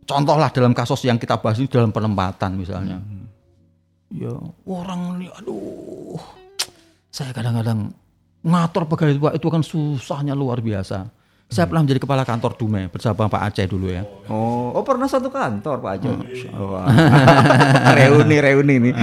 [0.03, 2.99] Contohlah dalam kasus yang kita bahas ini dalam penempatan misalnya.
[4.11, 4.35] Ya
[4.67, 6.19] orang ini aduh.
[7.09, 8.02] Saya kadang-kadang
[8.43, 11.07] ngatur pegawai itu, itu kan susahnya luar biasa.
[11.53, 14.01] Saya pernah menjadi kepala kantor Dume bersama Pak Aceh dulu ya.
[14.25, 16.09] Oh, oh pernah satu kantor Pak Ajo.
[16.57, 16.89] Oh, wah.
[17.99, 18.93] reuni reuni nih.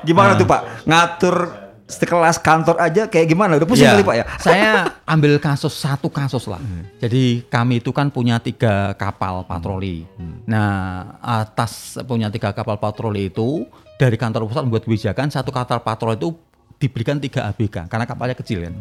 [0.00, 0.88] gimana tuh Pak?
[0.88, 3.60] Ngatur sekelas kantor aja kayak gimana?
[3.60, 4.24] Udah pusing Ya, kali Pak ya?
[4.44, 4.70] Saya
[5.06, 6.58] ambil kasus satu kasus lah.
[6.96, 10.08] Jadi kami itu kan punya tiga kapal patroli.
[10.48, 16.16] Nah atas punya tiga kapal patroli itu dari kantor pusat membuat kebijakan satu kapal patroli
[16.16, 16.32] itu
[16.76, 18.74] diberikan tiga ABK karena kapalnya kecil kan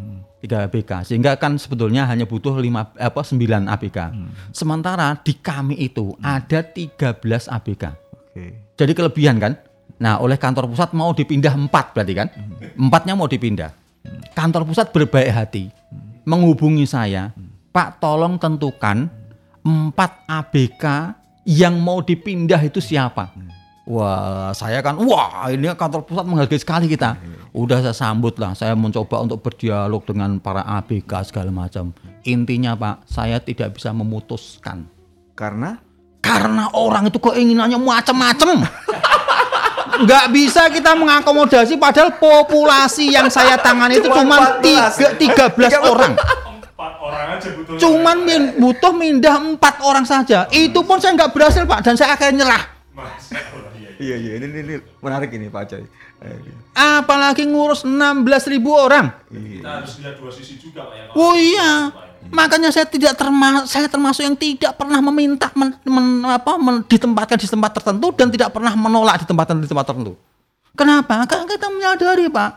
[0.43, 3.99] tiga ABK sehingga kan sebetulnya hanya butuh lima apa sembilan ABK
[4.51, 7.15] sementara di kami itu ada 13
[7.47, 7.83] ABK
[8.35, 8.75] Oke.
[8.75, 9.55] jadi kelebihan kan.
[9.95, 12.27] Nah, oleh kantor pusat mau dipindah empat berarti kan?
[12.75, 13.71] Empatnya mau dipindah.
[14.35, 15.71] Kantor pusat berbaik hati
[16.27, 17.31] menghubungi saya,
[17.71, 19.07] Pak tolong tentukan
[19.63, 20.83] empat ABK
[21.47, 23.31] yang mau dipindah itu siapa?
[23.85, 27.15] Wah, saya kan, wah ini kantor pusat menghargai sekali kita.
[27.55, 31.95] Udah saya sambut lah, saya mencoba untuk berdialog dengan para ABK segala macam.
[32.27, 34.91] Intinya Pak, saya tidak bisa memutuskan
[35.31, 35.79] Karena
[36.19, 38.59] karena orang itu keinginannya macam-macam.
[40.03, 45.15] Nggak bisa kita mengakomodasi padahal populasi yang saya tangani itu cuma Cuma 14.
[45.15, 46.19] tiga 13 orang.
[46.75, 47.79] Orang aja butuh.
[47.79, 50.51] Cuman min- butuh mindah empat orang saja.
[50.51, 52.63] Itu pun saya nggak berhasil Pak dan saya akhirnya nyerah.
[53.95, 55.87] iya iya ini, ini, ini menarik ini Pak Ajo.
[56.23, 56.39] Eh,
[56.75, 59.07] Apalagi ngurus 16.000 ribu orang.
[59.31, 61.03] Kita harus lihat dua sisi juga Pak ya.
[61.15, 61.91] Oh iya.
[62.33, 67.37] Makanya saya tidak termasuk saya termasuk yang tidak pernah meminta men, men- apa, men- ditempatkan
[67.37, 70.17] di tempat tertentu dan tidak pernah menolak di tempat di tempat tertentu.
[70.75, 71.23] Kenapa?
[71.29, 72.51] Karena kita menyadari Pak,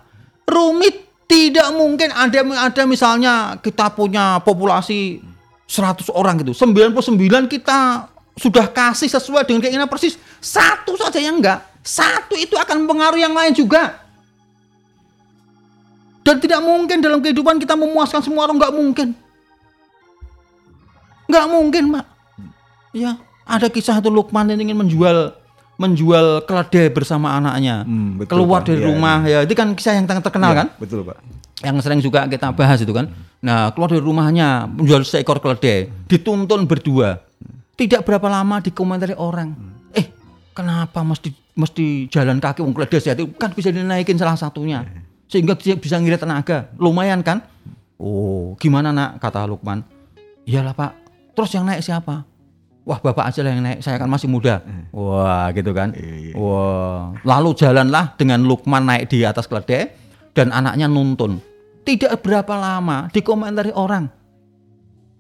[0.48, 5.20] rumit tidak mungkin ada ada misalnya kita punya populasi
[5.68, 7.12] 100 orang gitu, 99
[7.52, 8.08] kita
[8.40, 11.60] sudah kasih sesuai dengan keinginan persis, satu saja yang enggak.
[11.88, 13.96] Satu itu akan mempengaruhi yang lain juga.
[16.20, 19.08] Dan tidak mungkin dalam kehidupan kita memuaskan semua orang nggak mungkin.
[21.24, 22.04] Nggak mungkin, Pak.
[22.92, 23.16] Ya,
[23.48, 25.32] ada kisah itu Lukman yang ingin menjual
[25.80, 27.88] menjual keledai bersama anaknya.
[27.88, 28.66] Hmm, betul, Keluar Pak.
[28.68, 29.38] dari Iya, rumah ya.
[29.48, 30.68] Itu kan kisah yang ter- terkenal iya, kan?
[30.76, 31.16] Betul Pak.
[31.64, 33.08] Yang sering juga kita bahas itu kan.
[33.40, 37.24] Nah, keluar dari rumahnya menjual seekor keledai, dituntun berdua.
[37.78, 39.77] Tidak berapa lama dikomentari orang.
[40.58, 44.82] Kenapa mesti mesti jalan kaki wong sehat itu kan bisa dinaikin salah satunya.
[45.30, 46.74] Sehingga dia bisa ngirit tenaga.
[46.82, 47.46] Lumayan kan?
[47.94, 49.86] Oh, gimana nak kata Lukman?
[50.50, 50.92] Iyalah Pak.
[51.38, 52.26] Terus yang naik siapa?
[52.82, 54.64] Wah bapak aja lah yang naik, saya kan masih muda.
[54.90, 55.94] Wah gitu kan.
[56.34, 57.14] Wah.
[57.22, 59.94] Lalu jalanlah dengan Lukman naik di atas keledai
[60.34, 61.38] dan anaknya nuntun.
[61.86, 64.10] Tidak berapa lama dikomentari orang.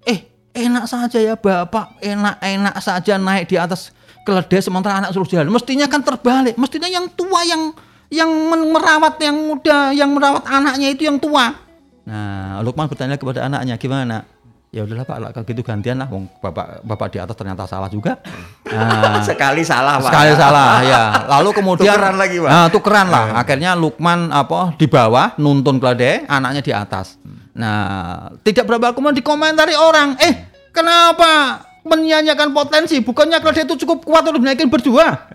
[0.02, 3.94] Eh enak saja ya bapak, enak-enak saja naik di atas
[4.28, 5.48] keledai sementara anak suruh jalan.
[5.48, 6.60] Mestinya kan terbalik.
[6.60, 7.72] Mestinya yang tua yang
[8.12, 8.28] yang
[8.68, 11.56] merawat yang muda, yang merawat anaknya itu yang tua.
[12.04, 14.24] Nah, Lukman bertanya kepada anaknya, gimana?
[14.68, 16.12] Ya udahlah Pak, kalau gitu gantian lah.
[16.12, 18.20] Wong bapak bapak di atas ternyata salah juga.
[18.68, 20.12] Nah, Sekali salah Pak.
[20.12, 21.02] sekali salah ya.
[21.24, 22.50] Lalu kemudian Tukeran lagi, Pak.
[22.52, 23.24] Nah, tukeran lah.
[23.40, 27.16] Akhirnya Lukman apa di bawah nuntun keledai, anaknya di atas.
[27.56, 33.00] Nah, tidak berapa kemudian dikomentari orang, "Eh, kenapa menyanyiakan potensi?
[33.00, 35.32] Bukannya keledai itu cukup kuat untuk dinaikin berdua?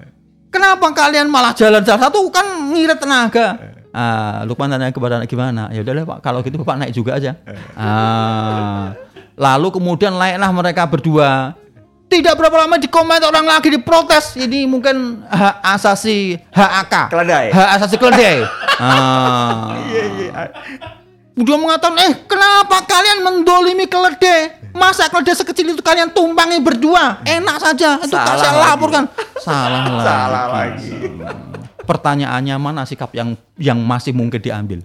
[0.53, 5.69] Kenapa kalian malah jalan salah satu kan ngirit tenaga?" Ah, Lukman tanya kepada anak gimana?
[5.69, 7.37] Ya udahlah Pak, kalau gitu Bapak naik juga aja.
[7.77, 8.97] Ah,
[9.37, 11.53] lalu kemudian naiklah mereka berdua.
[12.09, 14.33] Tidak berapa lama di komen orang lagi diprotes.
[14.37, 17.13] Ini mungkin hak asasi HAK.
[17.13, 17.53] Keledai.
[17.53, 18.37] Hak asasi keledai.
[18.81, 19.73] ah.
[21.33, 24.69] Udah mengatakan, eh kenapa kalian mendolimi keledai?
[24.73, 27.25] Masa keledai sekecil itu kalian tumpangi berdua?
[27.25, 27.97] Enak saja.
[28.01, 29.03] Itu tak Salah saya laporkan.
[29.41, 30.05] Salah lagi.
[30.05, 30.89] Salah lagi.
[31.83, 34.79] Pertanyaannya mana sikap yang yang masih mungkin diambil?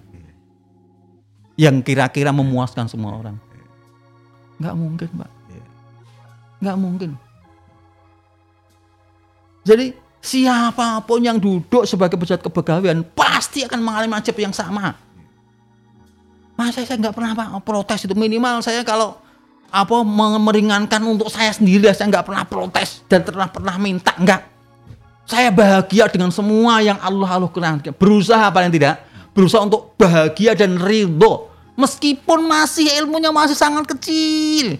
[1.53, 3.37] Yang kira-kira memuaskan semua orang?
[4.57, 5.29] Nggak mungkin, Pak.
[6.59, 7.09] Nggak mungkin.
[9.63, 9.85] Jadi
[10.19, 14.91] Siapa pun yang duduk sebagai pejabat kepegawaian pasti akan mengalami nasib yang sama.
[16.59, 19.15] Masa saya nggak pernah Pak, protes itu minimal saya kalau
[19.71, 20.03] apa
[20.43, 24.43] meringankan untuk saya sendiri saya nggak pernah protes dan pernah pernah minta nggak.
[25.23, 27.95] Saya bahagia dengan semua yang Allah kehendaki.
[27.95, 28.99] Berusaha paling tidak
[29.31, 31.47] berusaha untuk bahagia dan ridho
[31.79, 34.75] meskipun masih ilmunya masih sangat kecil.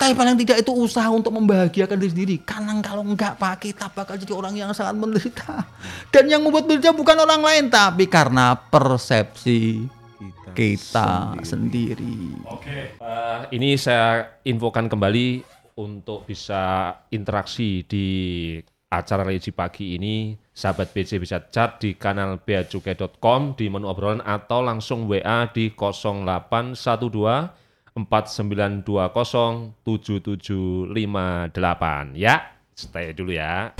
[0.00, 2.36] Tapi paling tidak itu usaha untuk membahagiakan diri sendiri.
[2.40, 5.62] Karena kalau enggak Pak, kita bakal jadi orang yang sangat menderita.
[6.08, 9.86] Dan yang membuat menderita bukan orang lain, tapi karena persepsi
[10.54, 12.38] kita, sendiri.
[12.46, 12.94] Oke.
[12.96, 15.42] Eh, ini saya infokan kembali
[15.80, 18.06] untuk bisa interaksi di
[18.92, 20.36] acara religi pagi ini.
[20.52, 27.96] Sahabat BC bisa chat di kanal beacukai.com di menu obrolan atau langsung WA di 0812
[27.96, 32.52] 4920 7758 ya.
[32.76, 33.72] Stay dulu ya.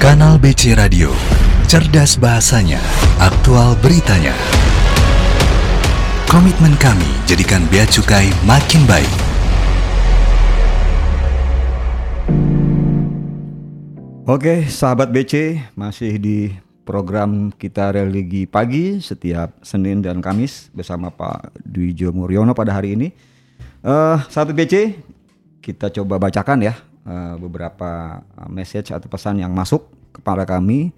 [0.00, 1.14] Kanal BC Radio,
[1.70, 2.82] cerdas bahasanya,
[3.22, 4.34] aktual beritanya.
[6.32, 9.12] Komitmen kami jadikan Bea Cukai makin baik.
[14.24, 16.56] Oke, sahabat BC, masih di
[16.88, 23.12] program kita religi pagi setiap Senin dan Kamis bersama Pak Dwijo Muryono pada hari ini.
[23.84, 25.04] Eh, sahabat BC,
[25.60, 26.80] kita coba bacakan ya
[27.12, 29.84] eh, beberapa message atau pesan yang masuk
[30.16, 30.96] kepada kami.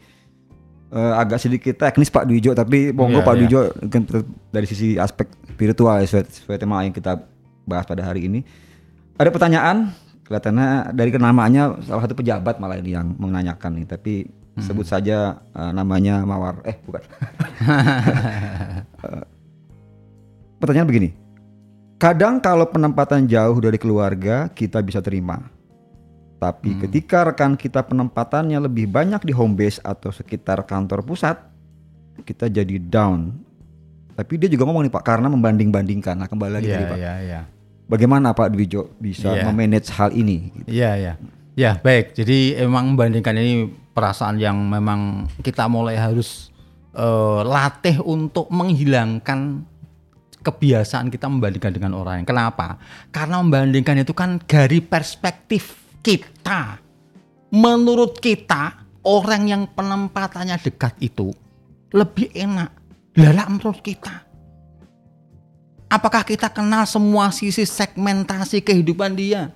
[0.94, 3.40] Eh, agak sedikit teknis Pak Dwijo, tapi monggo Iya, Pak iya.
[3.42, 4.02] Dwijo mungkin
[4.54, 7.18] dari sisi aspek spiritual sesuai, sesuai tema yang kita
[7.66, 8.46] bahas pada hari ini.
[9.18, 9.90] Ada pertanyaan,
[10.22, 14.30] kelihatannya dari namanya salah satu pejabat malah ini yang menanyakan nih, tapi
[14.62, 16.62] sebut saja eh, namanya Mawar.
[16.62, 17.02] Eh, bukan.
[19.04, 19.24] Eh,
[20.56, 21.12] pertanyaan begini.
[22.00, 25.53] Kadang kalau penempatan jauh dari keluarga kita bisa terima.
[26.44, 31.40] Tapi ketika rekan kita penempatannya lebih banyak di home base atau sekitar kantor pusat,
[32.20, 33.32] kita jadi down.
[34.12, 36.20] Tapi dia juga ngomong nih Pak, karena membanding-bandingkan.
[36.20, 36.98] Nah kembali lagi Iya, tadi Pak.
[37.00, 37.40] iya, iya.
[37.88, 39.48] Bagaimana Pak Dwijo bisa Iya.
[39.48, 40.52] memanage hal ini?
[40.68, 41.12] Iya, iya.
[41.56, 42.12] Ya, baik.
[42.12, 46.52] Jadi emang membandingkan ini perasaan yang memang kita mulai harus
[46.94, 49.64] eh, latih untuk menghilangkan
[50.44, 52.26] kebiasaan kita membandingkan dengan orang lain.
[52.28, 52.76] Kenapa?
[53.10, 56.78] Karena membandingkan itu kan dari perspektif kita.
[57.48, 61.32] Menurut kita, orang yang penempatannya dekat itu
[61.94, 62.70] lebih enak.
[63.14, 64.26] Lala menurut kita.
[65.86, 69.54] Apakah kita kenal semua sisi segmentasi kehidupan dia?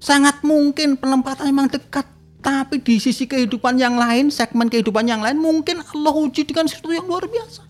[0.00, 2.08] Sangat mungkin penempatan memang dekat.
[2.44, 6.92] Tapi di sisi kehidupan yang lain, segmen kehidupan yang lain, mungkin Allah uji dengan sesuatu
[6.92, 7.64] yang luar biasa.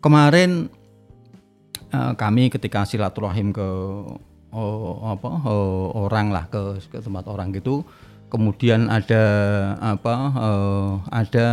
[0.00, 0.72] Kemarin
[1.92, 3.68] eh, kami ketika silaturahim ke
[4.52, 7.82] oh, apa oh, orang lah ke, ke tempat orang gitu,
[8.30, 9.24] kemudian ada
[9.78, 11.46] apa eh, ada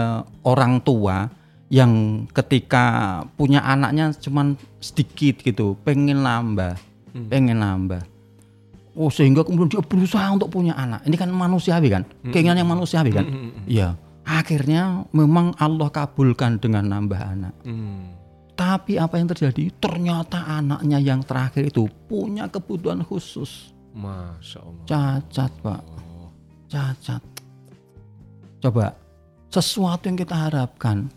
[0.46, 1.30] orang tua
[1.74, 2.86] yang ketika
[3.34, 6.78] punya anaknya cuman sedikit gitu, pengen nambah,
[7.30, 8.06] pengen nambah.
[8.94, 11.02] Oh sehingga kemudian dia berusaha untuk punya anak.
[11.10, 13.26] Ini kan manusiawi kan, keinginan yang manusiawi kan.
[13.66, 13.98] Iya.
[14.24, 17.54] Akhirnya memang Allah kabulkan dengan nambah anak.
[17.66, 18.23] Hmm.
[18.54, 19.74] Tapi apa yang terjadi?
[19.82, 23.74] Ternyata anaknya yang terakhir itu punya kebutuhan khusus.
[23.94, 24.86] Masya Allah.
[24.86, 25.82] Cacat, Pak.
[26.70, 27.24] Cacat.
[28.62, 28.94] Coba,
[29.50, 31.10] sesuatu yang kita harapkan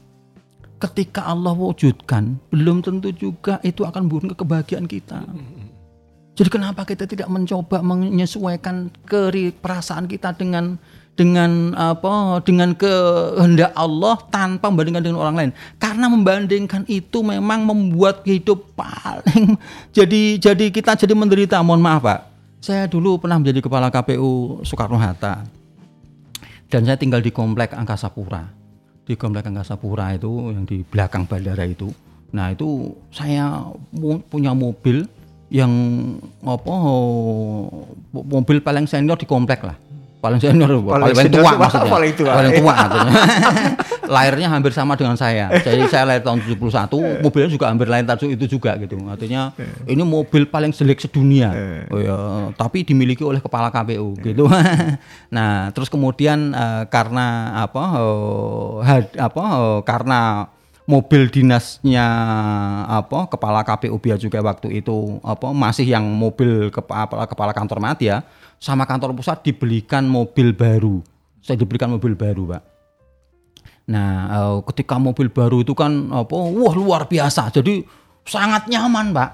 [0.77, 5.25] ketika Allah wujudkan, belum tentu juga itu akan membuat kebahagiaan kita.
[6.37, 10.77] Jadi kenapa kita tidak mencoba menyesuaikan keri perasaan kita dengan
[11.17, 15.51] dengan apa dengan kehendak Allah tanpa membandingkan dengan orang lain.
[15.81, 19.57] Karena membandingkan itu memang membuat hidup paling
[19.97, 21.59] jadi jadi kita jadi menderita.
[21.65, 22.21] Mohon maaf Pak.
[22.61, 25.49] Saya dulu pernah menjadi kepala KPU Soekarno Hatta.
[26.69, 28.45] Dan saya tinggal di komplek Angkasa Pura.
[29.07, 31.89] Di komplek Angkasa Pura itu yang di belakang bandara itu.
[32.37, 33.65] Nah itu saya
[34.29, 35.09] punya mobil
[35.47, 35.71] yang
[36.43, 36.75] apa
[38.11, 39.79] mobil paling senior di komplek lah
[40.17, 41.93] paling senior paling, paling senior tua maksudnya.
[41.93, 42.33] paling tua.
[42.35, 42.75] paling tua
[44.15, 45.51] lahirnya hampir sama dengan saya.
[45.51, 48.97] Jadi saya lahir tahun 71 mobilnya juga hampir lahir tahun itu juga gitu.
[49.03, 49.51] Artinya
[49.85, 51.51] ini mobil paling jelek sedunia.
[51.91, 52.17] Oh ya,
[52.55, 54.47] tapi dimiliki oleh kepala KPU gitu.
[55.37, 60.21] Nah terus kemudian eh, karena apa eh, had- apa eh, karena
[60.87, 62.07] mobil dinasnya
[62.87, 68.23] apa kepala KPU Bia juga waktu itu apa masih yang mobil kepala kepala kantor Madya
[68.57, 71.03] sama kantor pusat dibelikan mobil baru.
[71.43, 72.63] Saya diberikan mobil baru, Pak.
[73.87, 77.55] Nah, eh, ketika mobil baru itu kan apa wah luar biasa.
[77.55, 77.87] Jadi
[78.27, 79.31] sangat nyaman, Pak.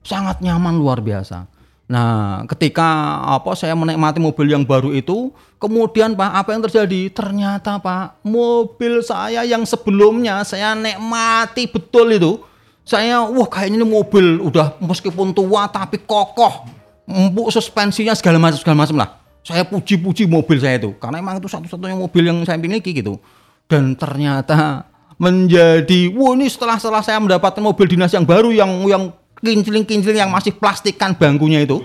[0.00, 1.59] Sangat nyaman luar biasa.
[1.90, 7.10] Nah, ketika apa saya menikmati mobil yang baru itu, kemudian Pak, apa yang terjadi?
[7.10, 12.32] Ternyata Pak, mobil saya yang sebelumnya saya nikmati betul itu,
[12.86, 16.70] saya wah kayaknya ini mobil udah meskipun tua tapi kokoh,
[17.10, 19.10] empuk suspensinya segala macam segala macam lah.
[19.42, 23.18] Saya puji-puji mobil saya itu karena emang itu satu-satunya mobil yang saya miliki gitu.
[23.66, 24.86] Dan ternyata
[25.18, 29.10] menjadi wah ini setelah setelah saya mendapatkan mobil dinas yang baru yang yang
[29.40, 31.80] kincling-kincling yang masih plastikan bangkunya itu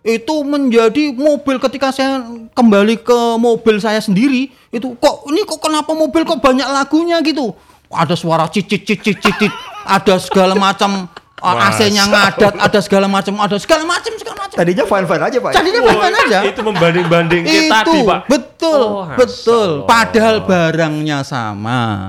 [0.00, 2.24] itu menjadi mobil ketika saya
[2.56, 7.52] kembali ke mobil saya sendiri itu kok ini kok kenapa mobil kok banyak lagunya gitu?
[7.90, 9.52] Ada suara cicit cicit cicit
[9.84, 11.04] ada segala macam
[11.42, 14.56] uh, AC-nya ngadat ada segala macam ada segala macam segala macam.
[14.56, 15.52] Tadinya fine-fine aja Pak.
[15.58, 16.38] jadinya fine aja.
[16.48, 18.20] Itu membanding-banding itu tadi, Pak.
[18.24, 19.68] betul Oh, betul.
[19.84, 22.08] Padahal barangnya sama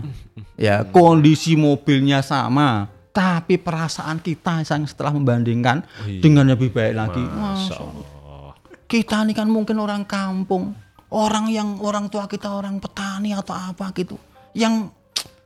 [0.56, 5.84] ya kondisi mobilnya sama tapi perasaan kita yang setelah membandingkan
[6.24, 8.56] dengan lebih baik lagi Masya Allah.
[8.88, 10.72] kita ini kan mungkin orang kampung
[11.12, 14.16] orang yang orang tua kita orang petani atau apa gitu
[14.56, 14.90] yang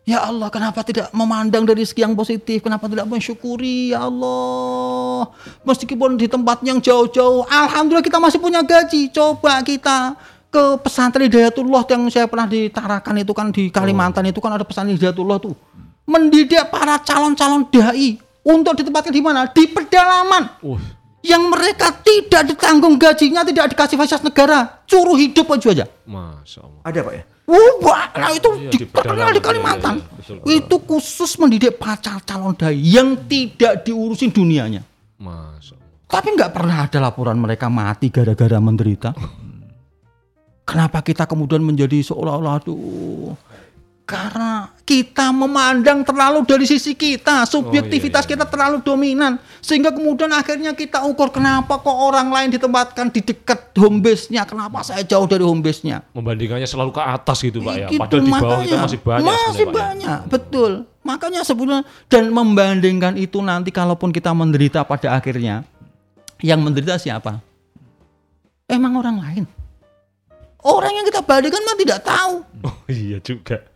[0.05, 2.61] Ya Allah, kenapa tidak memandang dari segi yang positif?
[2.61, 3.89] Kenapa tidak mensyukuri?
[3.89, 5.34] Ya Allah,
[5.66, 9.09] meskipun di tempat yang jauh-jauh, Alhamdulillah kita masih punya gaji.
[9.09, 10.13] Coba kita
[10.53, 14.93] ke pesantren Hidayatullah yang saya pernah ditarakan itu kan di Kalimantan itu kan ada pesantren
[14.93, 15.57] Hidayatullah tuh.
[16.06, 19.49] Mendidik para calon-calon dai untuk ditempatkan di mana?
[19.49, 20.62] Di pedalaman.
[20.62, 20.78] Uh,
[21.26, 25.86] Yang mereka tidak ditanggung gajinya, tidak dikasih fasilitas negara, suruh hidup aja aja.
[26.06, 26.82] Masya Allah.
[26.86, 27.24] Ada Pak ya?
[27.82, 29.95] Wah, nah itu Iya, di, di terkenal di pedalaman, Kalimantan.
[29.97, 30.53] iya, iya, betul, betul.
[30.53, 34.86] Itu khusus mendidik pacar calon dai yang tidak diurusin dunianya.
[35.18, 35.89] Masya Allah.
[36.06, 39.18] Tapi nggak pernah ada laporan mereka mati gara-gara menderita.
[40.66, 43.34] Kenapa kita kemudian menjadi seolah-olah aduh
[44.06, 48.34] karena kita memandang terlalu dari sisi kita, subjektivitas iya, iya.
[48.38, 53.74] kita terlalu dominan, sehingga kemudian akhirnya kita ukur kenapa kok orang lain ditempatkan di dekat
[53.74, 56.06] home base-nya, kenapa saya jauh dari home base-nya.
[56.14, 57.88] Membandingkannya selalu ke atas gitu, Pak ya.
[57.90, 59.74] Gitu, Padahal di bawah kita masih banyak masih ya.
[59.74, 60.72] banyak betul
[61.06, 65.66] makanya sebenarnya dan membandingkan itu nanti kalaupun kita menderita pada akhirnya
[66.42, 67.42] yang menderita siapa
[68.70, 69.44] emang orang lain
[70.66, 72.34] orang yang kita bandingkan mah tidak tahu
[72.66, 73.75] Oh iya juga.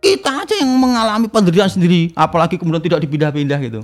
[0.00, 3.80] Kita aja yang mengalami penderitaan sendiri apalagi kemudian tidak dipindah-pindah gitu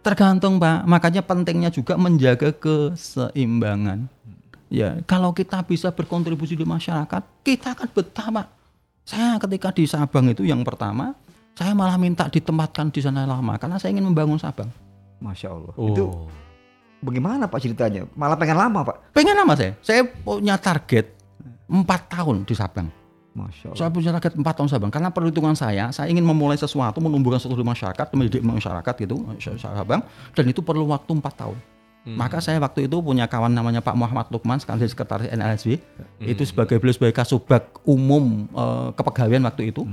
[0.00, 4.08] tergantung pak makanya pentingnya juga menjaga keseimbangan
[4.72, 8.46] ya kalau kita bisa berkontribusi di masyarakat kita akan betah pak
[9.04, 11.12] saya ketika di Sabang itu yang pertama
[11.52, 14.72] saya malah minta ditempatkan di sana lama karena saya ingin membangun Sabang
[15.18, 15.74] Masya Allah.
[15.74, 15.90] Oh.
[15.90, 16.04] Itu
[17.02, 18.06] bagaimana Pak ceritanya?
[18.14, 19.10] Malah pengen lama Pak.
[19.10, 21.10] pengen lama saya saya punya target
[21.68, 22.88] empat tahun di Sabang
[23.38, 23.78] Masya Allah.
[23.78, 27.54] Saya punya target 4 tahun Sabang karena perhitungan saya, saya ingin memulai sesuatu, menumbuhkan sesuatu
[27.54, 29.22] di masyarakat, mendidik masyarakat gitu,
[29.62, 30.02] Sabang,
[30.34, 31.58] dan itu perlu waktu 4 tahun.
[32.08, 35.76] Maka saya waktu itu punya kawan namanya Pak Muhammad Lukman, sekali sekretaris NLSB,
[36.24, 39.84] itu sebagai beliau sebagai kasubag umum eh, kepegawaian waktu itu.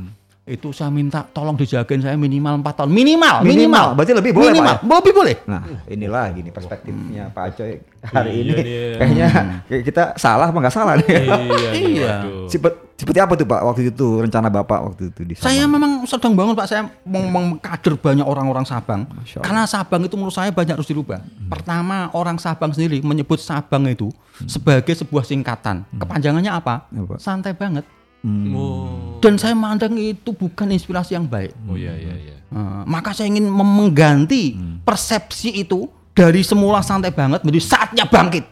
[0.46, 3.50] Itu saya minta tolong dijagain saya minimal 4 tahun, minimal, minimal.
[3.50, 4.76] Minimal, berarti lebih boleh, minimal.
[4.78, 5.36] Pak, Lebih boleh.
[5.50, 8.52] Nah, inilah gini perspektifnya Pak Acoy hari Iya ini.
[8.54, 8.66] nih.
[8.94, 9.28] Kayaknya
[9.66, 11.08] kayak kita salah apa nggak salah nih?
[11.10, 11.34] Iya,
[11.74, 12.06] nih, Iya.
[12.22, 12.46] waduh.
[12.46, 15.50] Seperti, seperti apa tuh Pak waktu itu rencana Bapak waktu itu di Sabang?
[15.50, 19.02] Saya memang sedang bangun Pak, saya meng- mengkader banyak orang-orang Sabang.
[19.42, 21.26] Karena Sabang itu menurut saya banyak harus dirubah.
[21.50, 24.14] Pertama, orang Sabang sendiri menyebut Sabang itu
[24.46, 25.90] sebagai sebuah singkatan.
[25.90, 26.86] Kepanjangannya apa?
[26.86, 27.18] Apa?
[27.18, 27.82] Santai banget.
[28.26, 28.58] Hmm.
[28.58, 29.22] Oh.
[29.22, 31.54] Dan saya mandang itu bukan inspirasi yang baik.
[31.70, 32.36] Oh iya iya iya.
[32.50, 35.86] Nah, maka saya ingin mengganti persepsi itu
[36.18, 38.46] dari semula santai banget menjadi saatnya bangkit.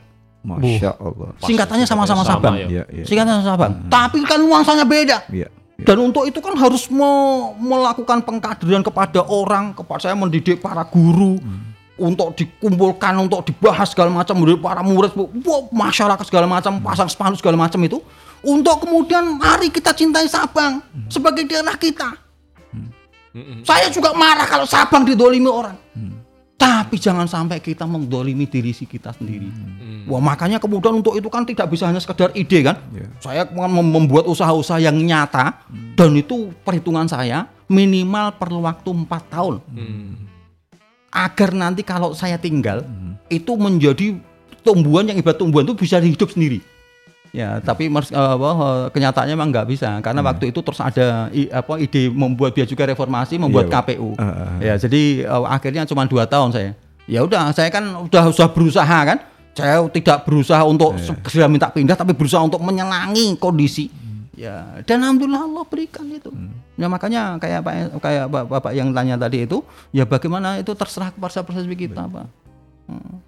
[0.43, 1.33] Masya Allah.
[1.39, 2.53] Singkatannya sama-sama Sama Sabang.
[2.59, 2.67] ya.
[2.67, 3.03] Iya, iya.
[3.07, 3.71] Singkatannya sama Sabang.
[3.87, 5.23] Tapi kan nuansanya beda.
[5.31, 5.47] Iya.
[5.49, 5.85] iya.
[5.87, 11.39] Dan untuk itu kan harus me- melakukan pengkaderan kepada orang, kepada saya mendidik para guru
[11.97, 17.37] untuk dikumpulkan, untuk dibahas segala macam, mendidik para murid, wah, masyarakat segala macam, pasang spanduk
[17.37, 18.01] segala macam itu,
[18.41, 22.17] untuk kemudian mari kita cintai Sabang sebagai daerah kita.
[23.65, 25.77] Saya juga marah kalau Sabang didolimi orang.
[26.53, 29.49] Tapi jangan sampai kita mendolimi diri si kita sendiri.
[30.07, 32.77] Wah makanya kemudian untuk itu kan tidak bisa hanya sekedar ide kan.
[33.19, 35.63] Saya mem- membuat usaha-usaha yang nyata
[35.95, 39.63] dan itu perhitungan saya minimal perlu waktu empat tahun
[41.13, 42.81] agar nanti kalau saya tinggal
[43.27, 44.17] itu menjadi
[44.59, 46.59] tumbuhan yang ibarat tumbuhan itu bisa hidup sendiri.
[47.29, 51.29] Ya, tapi mers- eh, apa, eh, kenyataannya memang nggak bisa karena waktu itu terus ada
[51.29, 53.89] i- apa ide membuat biaya juga reformasi, membuat Pak.
[53.89, 54.13] KPU.
[54.13, 56.77] Eh, eh, Ya, jadi eh, akhirnya cuma dua tahun saya.
[57.03, 59.17] Ya udah, saya kan udah sudah berusaha kan.
[59.53, 63.85] Saya tidak berusaha untuk segera minta pindah, tapi berusaha untuk menyenangi kondisi.
[64.33, 66.33] Ya, dan alhamdulillah Allah berikan itu.
[66.73, 69.61] Ya makanya kayak Pak kayak Bapak, Bapak yang tanya tadi itu,
[69.93, 72.25] ya bagaimana itu terserah kepada persepsi kita, Pak.
[72.89, 73.21] Hmm.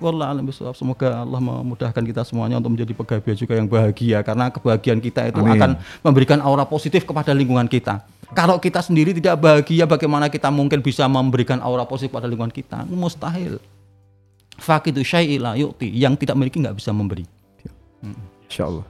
[0.00, 0.74] wallah alam bisawab.
[0.74, 5.38] Semoga Allah memudahkan kita semuanya untuk menjadi pegawai cukai yang bahagia karena kebahagiaan kita itu
[5.38, 5.54] Amin.
[5.54, 5.70] akan
[6.02, 8.02] memberikan aura positif kepada lingkungan kita.
[8.34, 12.82] Kalau kita sendiri tidak bahagia, bagaimana kita mungkin bisa memberikan aura positif pada lingkungan kita?
[12.90, 13.62] Mustahil.
[14.58, 15.94] Fakidu syai'ila yu'ti.
[15.94, 17.22] Yang tidak memiliki nggak bisa memberi.
[18.50, 18.84] Insya Allah.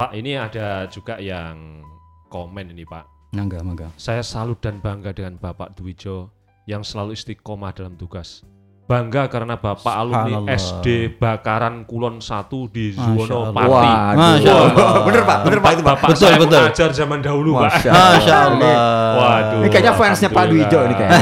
[0.00, 1.84] Pak, ini ada juga yang
[2.32, 3.36] komen ini Pak.
[3.36, 3.92] Mangga, mangga.
[4.00, 6.32] Saya salut dan bangga dengan Bapak Dwijo
[6.64, 8.40] yang selalu istiqomah dalam tugas.
[8.88, 10.56] Bangga karena Bapak alumni.
[10.56, 12.24] SD Bakaran Kulon 1
[12.72, 13.52] di Masya Zuwono.
[13.52, 13.92] Pati.
[14.16, 15.04] Masya Allah.
[15.04, 15.92] bener Pak, bener Pak itu Pak.
[15.92, 16.60] Bapak Betul, saya betul.
[16.64, 17.64] mengajar zaman dahulu, Pak.
[17.68, 18.76] Masya Masya Allah.
[19.20, 19.60] Waduh.
[19.60, 20.44] Ini kayaknya fansnya Pak.
[20.48, 21.20] Dwijo ini kayaknya.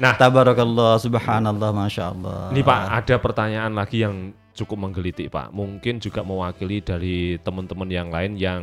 [0.00, 2.48] Nah, Tabarakallah, subhanallah, masya Allah.
[2.56, 5.54] Ini Pak, ada pertanyaan lagi yang cukup menggelitik Pak.
[5.54, 8.62] Mungkin juga mewakili dari teman-teman yang lain yang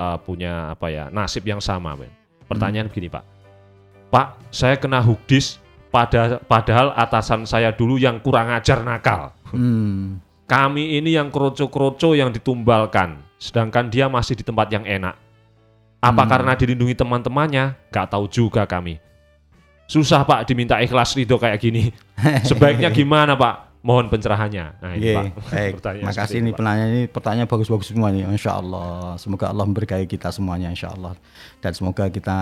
[0.00, 1.92] uh, punya apa ya nasib yang sama.
[1.94, 2.08] Ben.
[2.48, 3.24] Pertanyaan begini Pak.
[4.08, 5.60] Pak, saya kena hukdis
[5.92, 9.36] pada padahal atasan saya dulu yang kurang ajar nakal.
[9.52, 10.22] Hmm.
[10.46, 15.18] Kami ini yang kroco-kroco yang ditumbalkan, sedangkan dia masih di tempat yang enak.
[15.98, 17.74] Apa karena dilindungi teman-temannya?
[17.90, 19.02] Gak tahu juga kami.
[19.90, 21.90] Susah Pak diminta ikhlas ridho kayak gini.
[22.48, 23.65] Sebaiknya gimana Pak?
[23.86, 24.82] Mohon pencerahannya.
[24.82, 25.24] Nah ini Oke, Pak.
[25.46, 25.72] baik.
[25.78, 29.14] Pertanyaan Makasih ini penanya ini pertanyaan bagus-bagus semua nih, insya Allah.
[29.14, 31.14] Semoga Allah memberkahi kita semuanya, insya Allah.
[31.62, 32.34] Dan semoga kita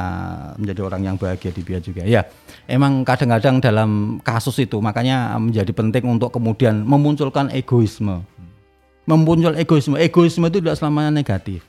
[0.57, 2.01] menjadi orang yang bahagia di biaya juga.
[2.09, 2.25] Ya,
[2.65, 8.25] emang kadang-kadang dalam kasus itu makanya menjadi penting untuk kemudian memunculkan egoisme.
[9.05, 10.01] Memuncul egoisme.
[10.01, 11.61] Egoisme itu tidak selamanya negatif.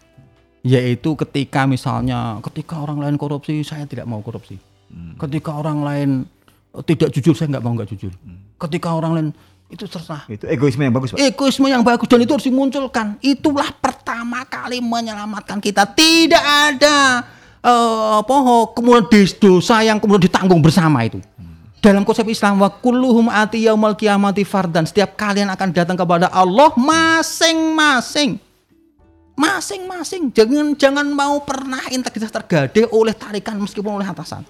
[0.63, 4.55] Yaitu ketika misalnya ketika orang lain korupsi, saya tidak mau korupsi.
[5.19, 6.09] Ketika orang lain
[6.88, 8.15] tidak jujur, saya nggak mau nggak jujur.
[8.55, 9.30] Ketika orang lain
[9.66, 11.20] itu terserah Itu egoisme yang bagus Pak.
[11.20, 13.18] egoisme yang bagus dan itu harus dimunculkan.
[13.18, 15.89] Itulah pertama kali menyelamatkan kita.
[15.89, 17.26] Tidak ada
[17.66, 18.36] apa
[18.78, 19.09] kemudian
[19.41, 21.18] dosa yang kemudian ditanggung bersama itu.
[21.82, 24.86] Dalam konsep Islam wa kulluhum ati qiyamati fardan.
[24.86, 28.38] Setiap kalian akan datang kepada Allah masing-masing.
[29.34, 30.30] Masing-masing.
[30.30, 34.45] Jangan jangan mau pernah integritas tergade oleh tarikan meskipun oleh atasan.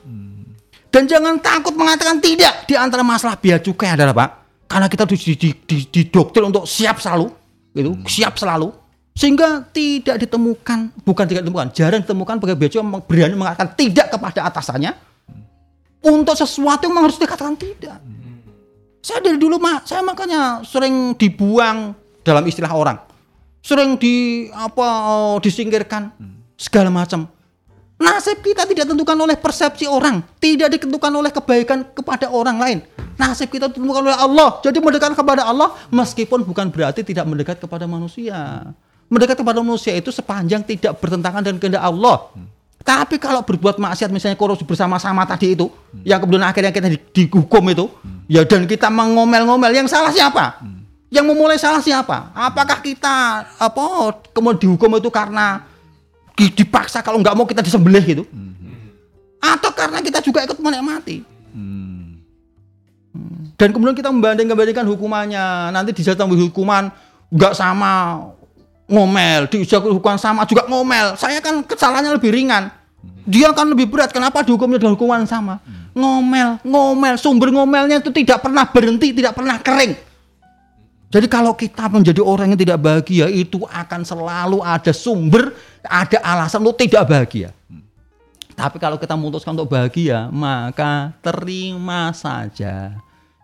[0.92, 4.45] Dan jangan takut mengatakan tidak di antara masalah biaya cukai adalah Pak.
[4.66, 7.30] Karena kita di, di, di, didoktrin untuk siap selalu,
[7.78, 8.74] gitu, siap selalu.
[9.16, 14.40] Sehingga tidak ditemukan, bukan tidak ditemukan, jarang ditemukan pegawai biaya cukai berani mengatakan tidak kepada
[14.52, 14.92] atasannya.
[16.06, 17.98] Untuk sesuatu yang harus dikatakan tidak.
[19.00, 21.94] Saya dari dulu mak, saya makanya sering dibuang
[22.26, 22.98] dalam istilah orang,
[23.62, 26.10] sering di apa eh, disingkirkan
[26.58, 27.30] segala macam.
[27.96, 32.80] Nasib kita tidak ditentukan oleh persepsi orang, tidak ditentukan oleh kebaikan kepada orang lain.
[33.16, 34.60] Nasib kita ditentukan oleh Allah.
[34.60, 38.68] Jadi mendekat kepada Allah meskipun bukan berarti tidak mendekat kepada manusia.
[39.08, 42.36] Mendekat kepada manusia itu sepanjang tidak bertentangan dengan kehendak Allah.
[42.86, 45.72] Tapi kalau berbuat maksiat misalnya korupsi bersama-sama tadi itu,
[46.06, 47.90] yang kemudian akhirnya kita di- dihukum itu,
[48.30, 50.62] ya dan kita mengomel-ngomel, yang salah siapa?
[51.10, 52.30] Yang memulai salah siapa?
[52.36, 53.86] Apakah kita apa
[54.36, 55.66] kemudian dihukum itu karena
[56.36, 58.24] dipaksa kalau nggak mau kita disembelih gitu?
[59.40, 61.24] Atau karena kita juga ikut menikmati?
[63.56, 65.72] Dan kemudian kita membanding-bandingkan hukumannya.
[65.72, 66.92] Nanti dijatuhkan hukuman
[67.32, 68.20] nggak sama
[68.86, 71.16] ngomel, dijatuhkan hukuman sama juga ngomel.
[71.16, 72.68] Saya kan kesalahannya lebih ringan.
[73.26, 74.12] Dia kan lebih berat.
[74.12, 75.64] Kenapa dihukumnya dengan hukuman sama?
[75.96, 77.16] Ngomel, ngomel.
[77.16, 79.96] Sumber ngomelnya itu tidak pernah berhenti, tidak pernah kering.
[81.16, 85.56] Jadi kalau kita menjadi orang yang tidak bahagia itu akan selalu ada sumber,
[85.88, 87.50] ada alasan untuk tidak bahagia.
[88.56, 92.96] Tapi kalau kita memutuskan untuk bahagia, maka terima saja.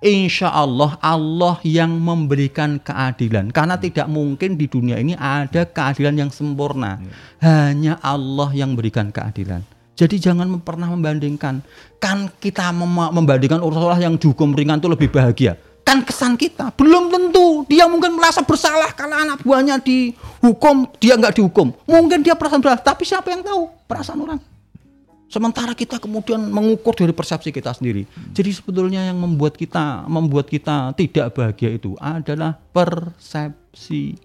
[0.02, 3.52] Insya Allah Allah yang memberikan keadilan.
[3.52, 6.98] Karena tidak mungkin di dunia ini ada keadilan yang sempurna.
[7.44, 9.62] Hanya Allah yang berikan keadilan.
[9.94, 11.62] Jadi jangan pernah membandingkan.
[12.02, 15.60] Kan kita mem- membandingkan orang yang dihukum ringan itu lebih bahagia
[16.00, 16.72] kesan kita.
[16.80, 21.76] Belum tentu dia mungkin merasa bersalah kalau anak buahnya dihukum dia nggak dihukum.
[21.84, 24.40] Mungkin dia perasaan bersalah tapi siapa yang tahu perasaan orang?
[25.32, 28.04] Sementara kita kemudian mengukur dari persepsi kita sendiri.
[28.36, 34.20] Jadi sebetulnya yang membuat kita membuat kita tidak bahagia itu adalah persepsi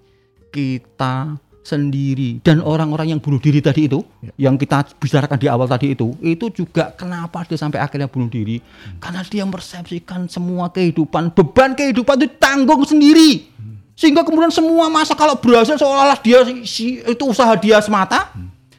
[0.50, 2.38] kita sendiri.
[2.46, 4.06] Dan orang-orang yang bunuh diri tadi itu
[4.38, 8.62] yang kita bicarakan di awal tadi itu itu juga kenapa dia sampai akhirnya bunuh diri?
[9.02, 11.34] Karena dia mempersepsikan semua kehidupan.
[11.34, 13.50] Beban kehidupan itu tanggung sendiri.
[13.96, 18.30] Sehingga kemudian semua masa kalau berhasil seolah-olah dia si- itu usaha dia semata.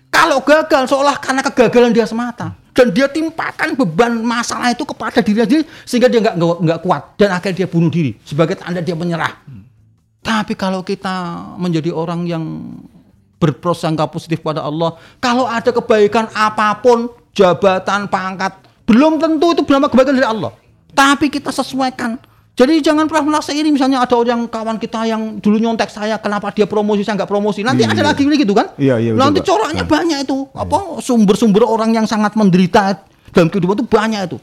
[0.07, 2.55] Kalau gagal seolah karena kegagalan dia semata.
[2.77, 7.01] Dan dia timpakan beban masalah itu kepada diri sendiri sehingga dia nggak nggak nggak kuat.
[7.17, 9.33] Dan akhirnya dia bunuh diri sebagai tanda dia menyerah.
[10.22, 12.43] Tapi kalau kita menjadi orang yang
[13.38, 19.91] berprasangka positif pada Allah, kalau ada kebaikan apa pun, jabatan, pangkat, Belum tentu itu benar
[19.91, 20.55] kebaikan dari Allah.
[20.95, 22.15] Tapi kita sesuaikan.
[22.57, 26.49] Jadi jangan pernah merasa ini misalnya ada orang kawan kita yang dulu nyontek saya, kenapa
[26.49, 27.61] dia promosi saya nggak promosi.
[27.61, 28.07] Nanti Iya, ada iya.
[28.09, 28.74] lagi gitu kan?
[28.82, 30.49] Iya, iya, Nanti coraknya banyak itu.
[30.57, 34.38] Apa sumber-sumber orang yang sangat menderita dalam kehidupan itu banyak itu.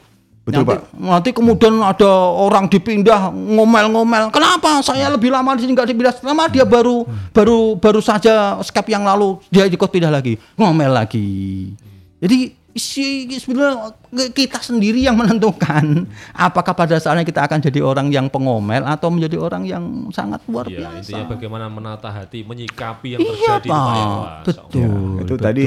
[0.45, 0.79] Betul, nanti, Pak.
[0.93, 4.29] Nanti kemudian ada orang dipindah ngomel-ngomel.
[4.29, 6.13] Kenapa saya lebih lama di sini nggak dipindah?
[6.13, 7.01] Selama dia baru
[7.33, 11.73] baru baru saja skep yang lalu dia ikut pindah lagi, ngomel lagi.
[12.21, 13.95] Jadi si sebenarnya
[14.35, 19.39] kita sendiri yang menentukan apakah pada saatnya kita akan jadi orang yang pengomel atau menjadi
[19.39, 19.81] orang yang
[20.11, 20.99] sangat luar Iya, biasa.
[20.99, 24.05] intinya bagaimana menata hati, menyikapi yang Iya, terjadi itu Pak, ya.
[24.05, 24.91] Wah, Betul.
[25.25, 25.65] itu tadi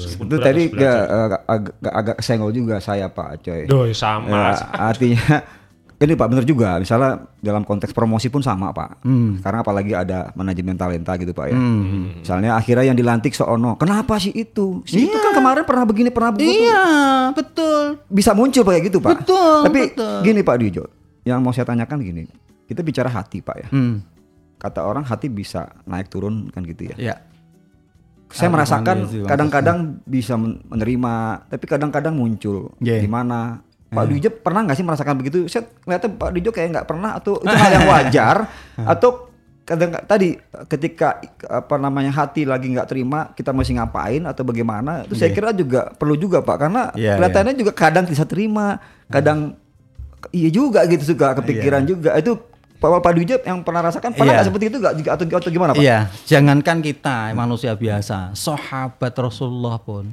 [0.00, 3.62] itu tadi agak, agak, agak, agak senggol juga saya Pak Coy.
[3.66, 4.52] Doi, sama.
[4.52, 5.40] Ya, artinya
[6.04, 6.76] ini Pak bener juga.
[6.76, 9.00] Misalnya dalam konteks promosi pun sama Pak.
[9.40, 11.56] Karena apalagi ada manajemen talenta gitu Pak ya.
[12.20, 14.84] Misalnya akhirnya yang dilantik seono kenapa sih itu?
[14.84, 16.68] Si itu kan kemarin pernah begini pernah begitu.
[16.68, 16.84] Iya,
[17.32, 18.00] betul.
[18.12, 19.24] bisa muncul kayak gitu Pak?
[19.24, 20.16] Betul, tapi betul.
[20.20, 20.84] gini Pak Dijo
[21.24, 22.24] yang mau saya tanyakan gini.
[22.66, 23.70] Kita bicara hati Pak ya.
[23.72, 24.02] Hmm.
[24.56, 26.96] kata orang hati bisa naik turun kan gitu ya.
[26.96, 27.16] Ya.
[28.30, 31.14] Saya merasakan kadang-kadang bisa men- menerima
[31.46, 32.74] tapi kadang-kadang muncul.
[32.78, 32.98] Yeah.
[32.98, 33.62] di mana?
[33.86, 34.18] Pak Eh.
[34.18, 35.46] Dijo pernah nggak sih merasakan begitu?
[35.46, 38.36] Saya ngeliatnya Pak Dijo kayak nggak pernah atau itu hal yang wajar
[38.76, 39.30] atau
[39.66, 45.14] kadang tadi ketika apa namanya hati lagi nggak terima kita masih ngapain atau bagaimana itu
[45.14, 45.36] saya Yeah.
[45.38, 46.56] kira juga perlu juga Pak.
[46.58, 49.54] Karena Yeah, kelihatannya juga kadang bisa terima kadang
[50.34, 50.50] iya.
[50.50, 52.18] juga gitu suka kepikiran juga.
[52.18, 52.42] Itu
[52.76, 54.36] Pak Pak Dijo yang pernah rasakan pernah Iya.
[54.36, 55.82] nggak seperti itu juga atau, atau gimana Pak?
[55.82, 55.98] Iya,
[56.28, 60.12] jangankan kita manusia biasa, sahabat Rasulullah pun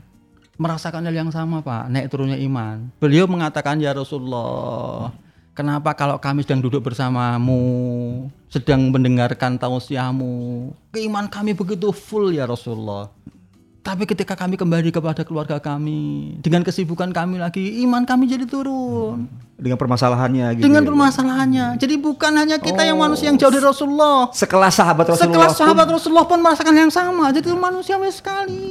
[0.55, 1.89] merasakan hal yang sama, Pak.
[1.89, 2.88] Naik turunnya iman.
[3.01, 5.09] Beliau mengatakan ya Rasulullah,
[5.57, 13.09] kenapa kalau kami sedang duduk bersamamu, sedang mendengarkan tausiahmu, keiman kami begitu full ya Rasulullah.
[13.84, 19.28] Tapi ketika kami kembali kepada keluarga kami, dengan kesibukan kami lagi, iman kami jadi turun.
[19.60, 20.64] dengan permasalahannya gitu.
[20.72, 20.88] Dengan ya.
[20.88, 21.68] permasalahannya.
[21.84, 24.32] Jadi bukan hanya kita yang manusia yang jauh dari Rasulullah.
[24.32, 27.32] sekelas sahabat Rasulullah Sekelas pun- sahabat Rasulullah pun merasakan yang sama.
[27.36, 28.68] Jadi itu manusiawi sekali.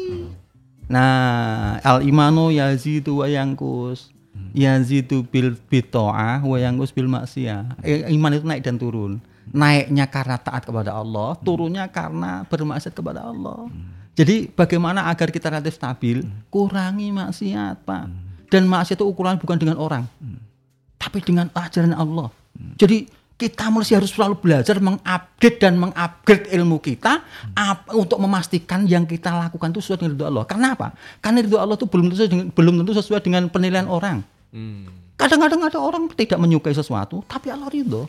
[0.89, 4.13] Nah, al imanu yazidu wa yangkus.
[4.53, 7.81] Yazidu bil bito'ah wa yangkus bil maksiyah.
[7.81, 9.21] Eh, Iman itu naik dan turun.
[9.49, 13.69] Naiknya karena taat kepada Allah, turunnya karena bermaksiat kepada Allah.
[14.13, 16.21] Jadi bagaimana agar kita relatif stabil?
[16.53, 18.05] Kurangi maksiat, Pak.
[18.53, 20.05] Dan maksiat itu ukuran bukan dengan orang
[21.03, 22.31] tapi dengan ajaran Allah.
[22.79, 27.27] Jadi kita mesti harus selalu belajar mengupdate dan mengupgrade ilmu kita
[27.59, 30.45] ap- untuk memastikan yang kita lakukan itu sesuai dengan ridho Allah.
[30.47, 30.95] Karena apa?
[31.19, 34.23] Karena ridho Allah itu belum tentu sesuai dengan, belum tentu sesuai dengan penilaian orang.
[34.55, 34.87] Hmm.
[35.19, 38.07] Kadang-kadang ada orang tidak menyukai sesuatu, tapi Allah ridho.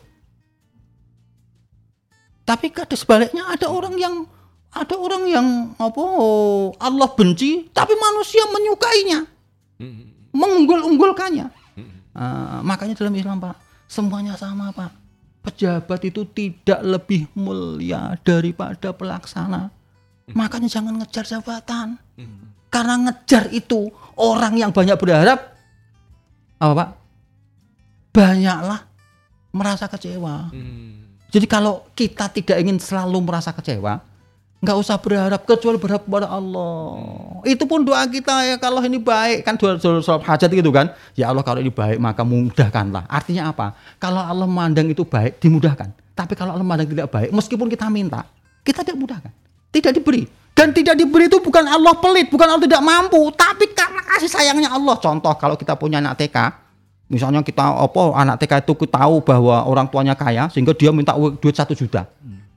[2.46, 4.30] Tapi kadang sebaliknya ada orang yang
[4.74, 5.48] ada orang yang
[5.78, 6.04] apa
[6.82, 9.20] Allah benci, tapi manusia menyukainya,
[9.78, 10.10] Hmm.
[10.34, 11.48] mengunggul-unggulkannya.
[12.14, 13.58] Ah, makanya dalam Islam Pak,
[13.90, 14.92] semuanya sama Pak.
[15.44, 19.70] Pejabat itu tidak lebih mulia daripada pelaksana.
[20.32, 22.00] Makanya jangan ngejar jabatan.
[22.70, 25.54] Karena ngejar itu orang yang banyak berharap
[26.58, 26.90] apa Pak?
[28.14, 28.82] Banyaklah
[29.54, 30.50] merasa kecewa.
[30.54, 31.18] Hmm.
[31.34, 34.02] Jadi kalau kita tidak ingin selalu merasa kecewa,
[34.64, 36.96] nggak usah berharap kecuali berharap kepada Allah.
[37.44, 40.96] Itu pun doa kita ya kalau ini baik kan doa doa hajat gitu kan.
[41.20, 43.04] Ya Allah kalau ini baik maka mudahkanlah.
[43.12, 43.76] Artinya apa?
[44.00, 45.92] Kalau Allah memandang itu baik dimudahkan.
[46.16, 48.24] Tapi kalau Allah memandang tidak baik meskipun kita minta,
[48.64, 49.32] kita tidak mudahkan.
[49.76, 50.24] Tidak diberi.
[50.54, 54.70] Dan tidak diberi itu bukan Allah pelit, bukan Allah tidak mampu, tapi karena kasih sayangnya
[54.70, 54.96] Allah.
[55.02, 56.38] Contoh kalau kita punya anak TK,
[57.10, 61.58] misalnya kita apa anak TK itu tahu bahwa orang tuanya kaya sehingga dia minta duit
[61.58, 62.06] satu juta.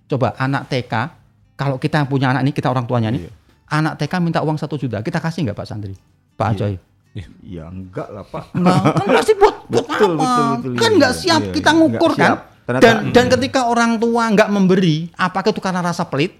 [0.06, 1.25] Coba anak TK
[1.56, 3.26] kalau kita punya anak ini kita orang tuanya nih,
[3.72, 5.96] anak TK minta uang satu juta, kita kasih nggak Pak Santri,
[6.36, 6.76] Pak Ajoy?
[7.40, 8.52] Ya enggak lah Pak.
[8.60, 10.20] Nah, kan pasti buat, buat Betul, apa?
[10.20, 11.78] betul, betul, kan iya, nggak iya, siap iya, kita iya.
[11.80, 12.20] ngukur kan?
[12.20, 12.38] siap.
[12.66, 16.36] Ternyata- Dan dan ketika orang tua nggak memberi, apakah itu karena rasa pelit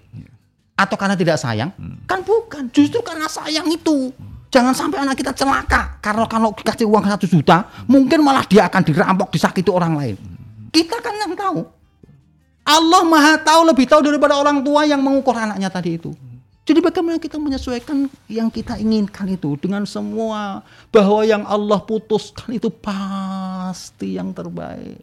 [0.77, 1.73] atau karena tidak sayang?
[2.05, 4.13] Kan bukan, justru karena sayang itu.
[4.47, 8.79] Jangan sampai anak kita celaka karena kalau dikasih uang satu juta, mungkin malah dia akan
[8.85, 10.15] dirampok, disakiti orang lain.
[10.71, 11.76] Kita kan yang tahu.
[12.67, 16.11] Allah Maha tahu lebih tahu daripada orang tua yang mengukur anaknya tadi itu.
[16.67, 22.67] Jadi bagaimana kita menyesuaikan yang kita inginkan itu dengan semua bahwa yang Allah putuskan itu
[22.67, 24.99] pasti yang terbaik.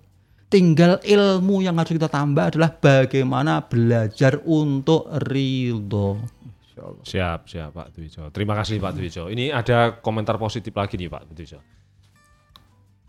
[0.53, 6.21] Tinggal ilmu yang harus kita tambah adalah bagaimana belajar untuk ridho.
[7.01, 8.29] Siap, siap Pak Dwijo.
[8.29, 9.33] Terima kasih Pak Dwijo.
[9.33, 11.65] Ini ada komentar positif lagi nih Pak Dwijo.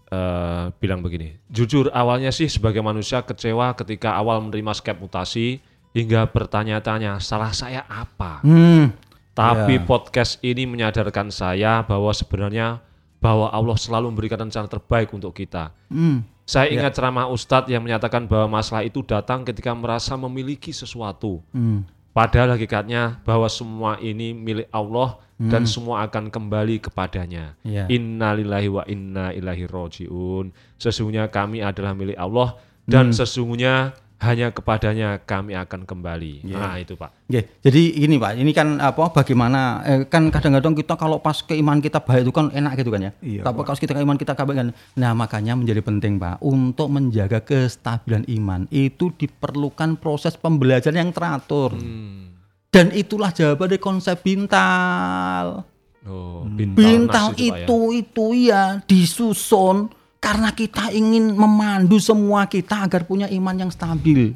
[0.06, 5.58] Eh, bilang begini, jujur awalnya sih sebagai manusia kecewa ketika awal menerima skep mutasi
[5.98, 8.46] hingga bertanya-tanya salah saya apa.
[8.46, 8.94] Hmm.
[9.34, 12.86] Tapi podcast ini menyadarkan saya bahwa sebenarnya
[13.18, 15.74] bahwa Allah selalu memberikan rencana terbaik untuk kita.
[15.90, 16.22] Hmm.
[16.46, 21.42] Saya ingat ceramah Ustadz yang menyatakan bahwa masalah itu datang ketika merasa memiliki sesuatu.
[21.50, 21.82] Hmm.
[22.16, 27.60] Padahal hakikatnya bahwa semua ini milik Allah dan semua akan kembali kepadanya.
[27.68, 27.92] Iya.
[27.92, 30.56] Innalillahi wa inna ilaihi rojiun.
[30.80, 32.56] Sesungguhnya kami adalah milik Allah
[32.88, 33.92] dan sesungguhnya
[34.26, 36.42] hanya kepadanya kami akan kembali.
[36.44, 36.58] Iya.
[36.58, 37.30] Nah itu Pak.
[37.30, 41.82] Oke, jadi ini Pak, ini kan apa bagaimana eh, kan kadang-kadang kita kalau pas keimanan
[41.82, 43.12] kita baik itu kan enak gitu kan ya.
[43.22, 44.70] Iya, Tapi kalau kita keimanan kita baik kan.
[44.98, 51.78] Nah, makanya menjadi penting Pak untuk menjaga kestabilan iman itu diperlukan proses pembelajaran yang teratur.
[51.78, 52.36] Hmm.
[52.74, 55.64] Dan itulah jawaban dari konsep bintal.
[56.06, 57.66] Oh, Bintal nas itu, Pak, ya.
[57.66, 59.90] itu itu ya disusun
[60.26, 64.34] karena kita ingin memandu semua kita agar punya iman yang stabil.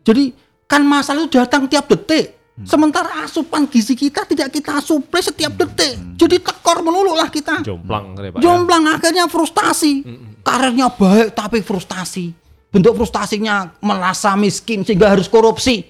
[0.00, 0.32] Jadi
[0.64, 2.40] kan masalah itu datang tiap detik.
[2.64, 6.16] Sementara asupan gizi kita tidak kita suplai setiap detik.
[6.16, 7.60] Jadi tekor melulu lah kita.
[7.60, 8.38] Jomplang kali, Pak.
[8.40, 8.42] ya.
[8.42, 9.92] Jomplang akhirnya frustasi.
[10.40, 12.32] Karirnya baik tapi frustasi.
[12.72, 15.84] Bentuk frustasinya merasa miskin sehingga harus korupsi.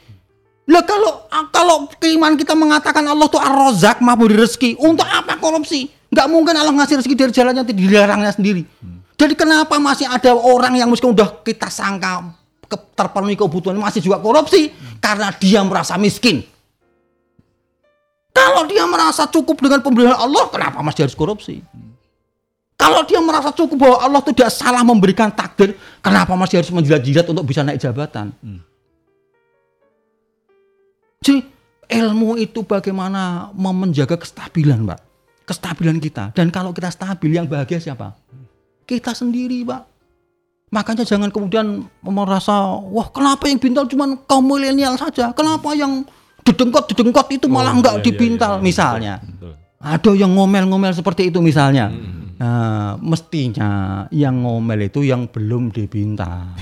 [0.69, 5.89] Lah kalau kalau keimanan kita mengatakan Allah tuh ar-Razzaq maha rezeki, untuk apa korupsi?
[6.13, 8.67] Nggak mungkin Allah ngasih rezeki dari jalannya dilarangnya sendiri.
[9.19, 12.39] Jadi kenapa masih ada orang yang meskipun udah kita sangka
[12.95, 14.71] terpenuhi kebutuhan masih juga korupsi
[15.03, 16.47] karena dia merasa miskin.
[18.31, 21.59] Kalau dia merasa cukup dengan pemberian Allah, kenapa masih harus korupsi?
[22.79, 27.43] Kalau dia merasa cukup bahwa Allah tidak salah memberikan takdir, kenapa masih harus menjilat-jilat untuk
[27.43, 28.31] bisa naik jabatan?
[31.19, 31.43] Jadi
[31.91, 35.01] ilmu itu bagaimana menjaga kestabilan, Pak.
[35.43, 36.31] Kestabilan kita.
[36.31, 38.15] Dan kalau kita stabil, yang bahagia siapa?
[38.89, 39.83] Kita sendiri, Pak.
[40.73, 45.33] Makanya jangan kemudian merasa, wah kenapa yang bintal cuma kaum milenial saja?
[45.37, 46.09] Kenapa yang
[46.45, 49.15] dedengkot-dedengkot itu malah Oh, enggak iya, iya, dibintal iya, misalnya?
[49.21, 49.53] Betul.
[49.79, 51.93] Ada yang ngomel-ngomel seperti itu misalnya.
[52.39, 56.57] Nah, mestinya yang ngomel itu yang belum dibintal.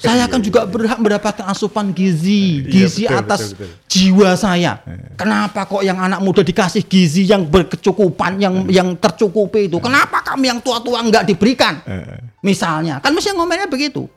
[0.00, 3.84] Saya kan juga berhak mendapatkan asupan gizi, gizi betul, atas betul, betul.
[3.84, 4.72] jiwa saya.
[5.20, 9.76] Kenapa kok yang anak muda dikasih gizi yang berkecukupan, yang yang tercukupi itu?
[9.76, 11.84] Kenapa kami yang tua-tua nggak diberikan?
[12.40, 14.08] Misalnya, kan mesti ngomelnya begitu.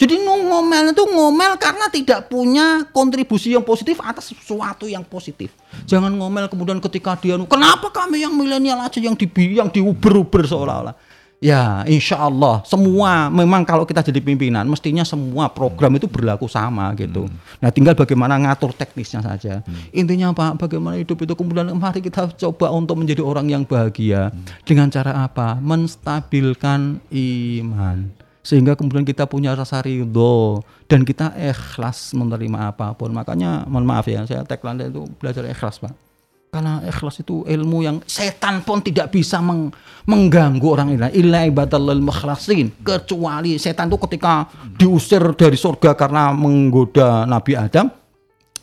[0.00, 5.52] Jadi ngomel itu ngomel karena tidak punya kontribusi yang positif atas sesuatu yang positif.
[5.84, 9.28] Jangan ngomel kemudian ketika dia kenapa kami yang milenial aja yang di
[9.60, 10.96] yang diuber-uber seolah-olah.
[11.40, 16.92] Ya, insya Allah semua memang kalau kita jadi pimpinan mestinya semua program itu berlaku sama
[17.00, 17.32] gitu.
[17.64, 19.64] Nah, tinggal bagaimana ngatur teknisnya saja.
[19.88, 21.32] Intinya Pak, bagaimana hidup itu?
[21.32, 24.28] Kemudian mari kita coba untuk menjadi orang yang bahagia.
[24.68, 25.56] Dengan cara apa?
[25.64, 28.12] Menstabilkan iman.
[28.44, 30.60] Sehingga kemudian kita punya rasa ridho
[30.92, 33.16] dan kita ikhlas menerima apa pun.
[33.16, 36.09] Makanya mohon maaf ya saya tagline itu belajar ikhlas pak
[36.50, 39.70] karena ikhlas itu ilmu yang setan pun tidak bisa meng-
[40.04, 47.22] mengganggu orang ini illa ibadallal mukhlasin kecuali setan itu ketika diusir dari surga karena menggoda
[47.22, 47.86] Nabi Adam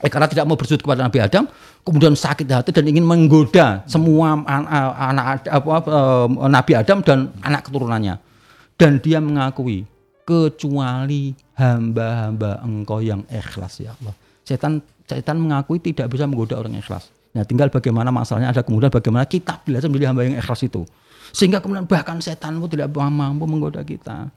[0.04, 1.48] eh, karena tidak mau bersujud kepada Nabi Adam
[1.88, 8.20] kemudian sakit hati dan ingin menggoda semua an- anak eh, Nabi Adam dan anak keturunannya
[8.76, 9.88] dan dia mengakui
[10.28, 14.12] kecuali hamba-hamba engkau yang ikhlas ya Allah.
[14.44, 17.08] Setan setan mengakui tidak bisa menggoda orang ikhlas.
[17.36, 20.88] Nah, tinggal bagaimana masalahnya ada kemudian bagaimana kita belajar menjadi hamba yang ikhlas itu.
[21.36, 24.32] Sehingga kemudian bahkan setan pun tidak mampu menggoda kita.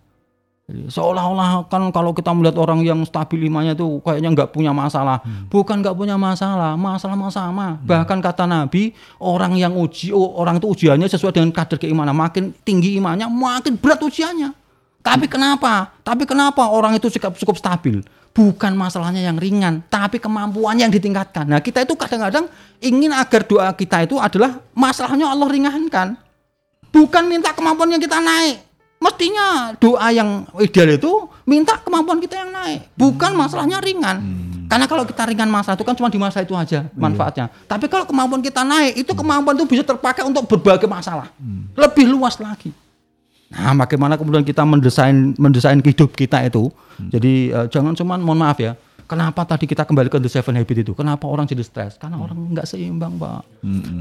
[0.70, 5.18] Jadi, seolah-olah kan kalau kita melihat orang yang stabil imannya itu kayaknya nggak punya masalah.
[5.50, 7.74] Bukan nggak punya masalah, masalah sama.
[7.82, 12.14] Bahkan kata Nabi, orang yang uji oh, orang itu ujiannya sesuai dengan kadar keimanan.
[12.14, 14.59] Makin tinggi imannya, makin berat ujiannya.
[15.00, 15.96] Tapi kenapa?
[16.04, 18.04] Tapi kenapa orang itu cukup, cukup stabil?
[18.30, 21.50] Bukan masalahnya yang ringan, tapi kemampuannya yang ditingkatkan.
[21.50, 22.46] Nah, kita itu kadang-kadang
[22.78, 26.14] ingin agar doa kita itu adalah masalahnya Allah ringankan.
[26.94, 28.70] Bukan minta kemampuan yang kita naik.
[29.00, 31.08] Mestinya doa yang ideal itu
[31.48, 34.20] minta kemampuan kita yang naik, bukan masalahnya ringan.
[34.68, 37.48] Karena kalau kita ringan masalah itu kan cuma di masa itu aja manfaatnya.
[37.64, 41.32] Tapi kalau kemampuan kita naik, itu kemampuan itu bisa terpakai untuk berbagai masalah.
[41.74, 42.70] Lebih luas lagi.
[43.50, 46.70] Nah, bagaimana kemudian kita mendesain mendesain hidup kita itu.
[47.10, 48.78] Jadi eh, jangan cuman mohon maaf ya.
[49.10, 50.92] Kenapa tadi kita kembali ke The Seven Habit itu?
[50.94, 51.98] Kenapa orang jadi stres?
[51.98, 53.42] Karena orang nggak seimbang, Pak.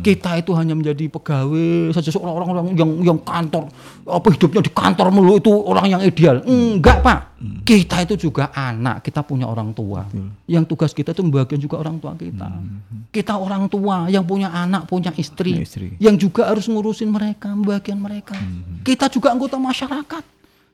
[0.06, 3.74] Kita itu hanya menjadi pegawai saja seorang orang yang yang kantor
[4.06, 6.46] apa hidupnya di kantor mulu itu orang yang ideal.
[6.46, 7.20] Enggak, Pak.
[7.66, 10.06] Kita itu juga anak, kita punya orang tua.
[10.46, 12.46] Yang tugas kita itu membagian juga orang tua kita.
[13.10, 15.98] Kita orang tua yang punya anak, punya istri, istri.
[15.98, 18.38] yang juga harus ngurusin mereka, membagian mereka.
[18.90, 20.24] Kita juga anggota masyarakat.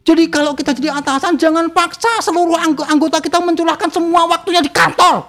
[0.08, 4.72] Jadi kalau kita jadi atasan jangan paksa seluruh anggo- anggota kita mencurahkan semua waktunya di
[4.72, 5.28] kantor.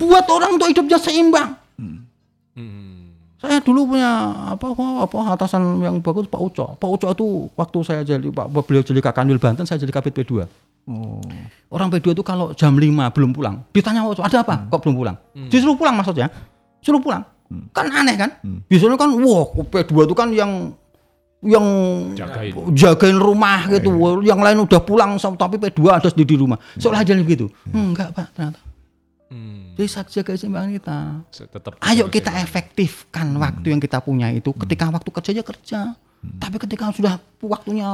[0.00, 1.54] Buat orang untuk hidupnya seimbang.
[1.78, 3.12] Hmm.
[3.36, 4.72] Saya dulu punya apa
[5.04, 6.66] apa atasan yang bagus Pak Uco.
[6.80, 10.48] Pak Uco itu waktu saya jadi Pak beliau jadi Kakanwil Banten, saya jadi Kabit P2.
[10.88, 11.20] Oh.
[11.68, 14.66] Orang P2 itu kalau jam 5 belum pulang, ditanya Pak Uco, ada apa?
[14.72, 15.16] Kok belum pulang?
[15.52, 16.32] Disuruh pulang maksudnya.
[16.80, 17.22] Suruh pulang.
[17.76, 18.30] Kan aneh kan?
[18.66, 20.72] Biasanya kan wah P2 itu kan yang
[21.44, 21.66] yang
[22.16, 22.52] Jagain.
[22.72, 23.92] jagain rumah gitu.
[24.24, 26.56] Yang lain udah pulang tapi P2 ada di rumah.
[26.80, 27.52] Seolah aja begitu.
[27.68, 28.60] Enggak, Pak, ternyata.
[29.26, 30.98] Hmm, Jadi saat jaga keseimbangan kita.
[31.34, 34.54] tetap Ayo kita efektifkan waktu yang kita punya itu.
[34.54, 35.80] Ketika waktu kerja ya kerja.
[36.26, 37.86] Tapi ketika sudah waktunya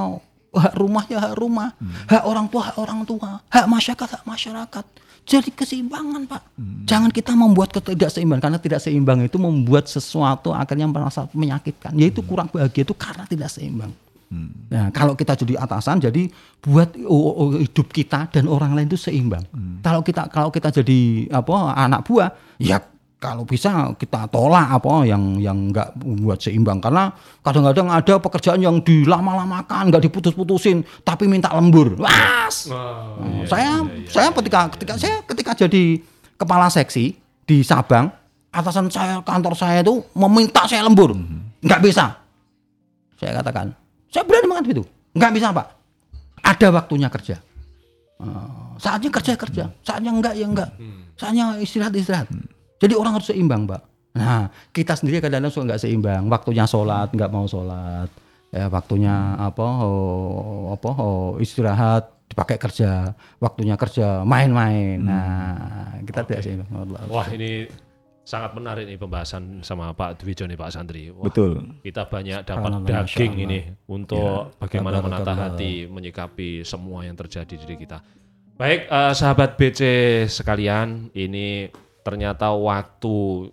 [0.52, 1.72] hak rumah ya hak rumah,
[2.08, 4.84] hak orang tua hak orang tua, hak masyarakat hak masyarakat.
[5.22, 6.42] Jadi keseimbangan pak.
[6.82, 11.94] Jangan kita membuat ketidakseimbangan karena tidak seimbang itu membuat sesuatu akhirnya merasa menyakitkan.
[11.94, 13.94] Yaitu kurang bahagia itu karena tidak seimbang.
[14.72, 16.24] Nah, kalau kita jadi atasan, jadi
[16.64, 19.44] buat oh, oh, hidup kita dan orang lain itu seimbang.
[19.84, 22.80] Kalau kita kalau kita jadi apa anak buah, ya
[23.22, 25.94] kalau bisa kita tolak apa yang yang nggak
[26.26, 27.14] buat seimbang karena
[27.46, 31.94] kadang-kadang ada pekerjaan yang dilama-lamakan, nggak diputus-putusin, tapi minta lembur.
[32.02, 32.66] Was.
[32.66, 36.02] Oh, saya saya ketika ketika saya ketika jadi
[36.34, 37.14] kepala seksi
[37.46, 38.10] di Sabang,
[38.50, 41.14] atasan saya kantor saya itu meminta saya lembur,
[41.62, 42.18] nggak bisa.
[43.22, 43.70] Saya katakan,
[44.10, 44.84] saya berani mengatakan itu.
[45.14, 45.66] Enggak bisa, Pak.
[46.42, 47.38] Ada waktunya kerja.
[48.18, 48.50] Eh,
[48.82, 50.70] saatnya kerja kerja, saatnya enggak ya enggak.
[51.14, 52.26] Saatnya istirahat istirahat.
[52.82, 53.82] Jadi orang harus seimbang, Pak.
[54.18, 56.26] Nah, kita sendiri kadang-kadang suka enggak seimbang.
[56.26, 58.10] Waktunya sholat enggak mau sholat.
[58.52, 65.00] Ya, waktunya apa oh, apa oh, istirahat dipakai kerja, waktunya kerja main-main.
[65.00, 66.68] Nah, kita tidak seimbang.
[66.74, 67.00] Allah.
[67.08, 67.70] Wah ini
[68.22, 71.10] sangat menarik nih pembahasan sama Pak Dwijo nih Pak Santri.
[71.10, 71.80] Wah, Betul.
[71.82, 73.44] Kita banyak dapat Subhanallah, daging Allah.
[73.48, 73.60] ini
[73.90, 75.44] untuk bagaimana Kabar, menata kabar.
[75.54, 77.98] hati, menyikapi semua yang terjadi di diri kita.
[78.60, 79.80] Baik, eh, sahabat BC
[80.28, 81.66] sekalian, ini
[82.02, 83.48] ternyata waktu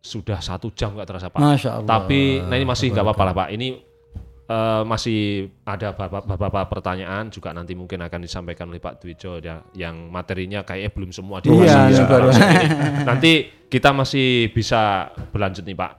[0.00, 1.40] sudah satu jam nggak terasa Pak.
[1.40, 1.88] Masya Allah.
[1.88, 3.48] Tapi nah ini masih nggak apa-apa lah Pak.
[3.52, 3.68] Ini
[4.48, 5.20] eh, masih
[5.68, 10.90] ada beberapa, pertanyaan juga nanti mungkin akan disampaikan oleh Pak Dwijo ya, yang materinya kayaknya
[10.90, 12.04] belum semua dibahas Iya, iya.
[12.08, 12.32] ini.
[13.04, 13.32] Nanti
[13.68, 15.92] kita masih bisa berlanjut nih Pak.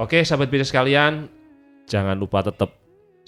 [0.00, 1.28] Oke, sahabat BC sekalian,
[1.84, 2.72] jangan lupa tetap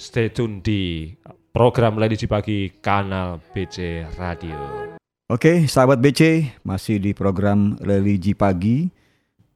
[0.00, 1.12] stay tune di
[1.52, 4.93] program Religi Pagi kanal BC Radio.
[5.24, 8.92] Oke, sahabat BC, masih di program Religi Pagi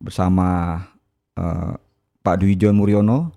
[0.00, 0.80] bersama
[1.36, 1.72] eh,
[2.24, 3.28] Pak Dwi John Muryono.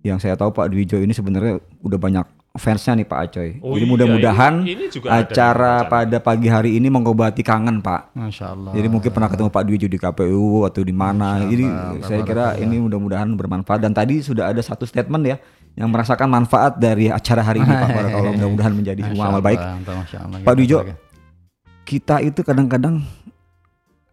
[0.00, 2.24] Yang saya tahu Pak Dwi John ini sebenarnya udah banyak
[2.56, 3.60] fansnya nih Pak Acoy.
[3.60, 7.84] Oh Jadi iya, mudah-mudahan ini- ini juga ada acara pada pagi hari ini mengobati kangen
[7.84, 8.16] Pak.
[8.16, 8.72] Masya Allah.
[8.72, 11.44] Jadi mungkin pernah ketemu Pak Dwi John di KPU atau di mana.
[11.44, 13.84] Jadi Allah, saya kira ini mudah-mudahan bermanfaat.
[13.84, 15.36] Dan tadi sudah ada satu statement ya
[15.76, 17.88] yang merasakan manfaat dari acara hari ini Pak.
[18.16, 19.60] Kalau mudah-mudahan menjadi amal baik.
[19.60, 20.38] Allah, Masya Allah.
[20.40, 21.04] Pak Dwijo, sebagai-
[21.86, 23.06] kita itu kadang-kadang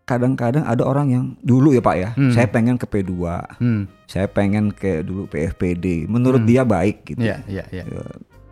[0.04, 2.36] kadang-kadang ada orang yang dulu ya Pak ya, Hmm.
[2.36, 3.88] saya pengen ke P2, Hmm.
[4.04, 6.06] saya pengen ke dulu PFPD.
[6.06, 7.24] Menurut dia baik gitu.
[7.24, 7.84] Iya, iya, iya.
[7.88, 8.04] Ya,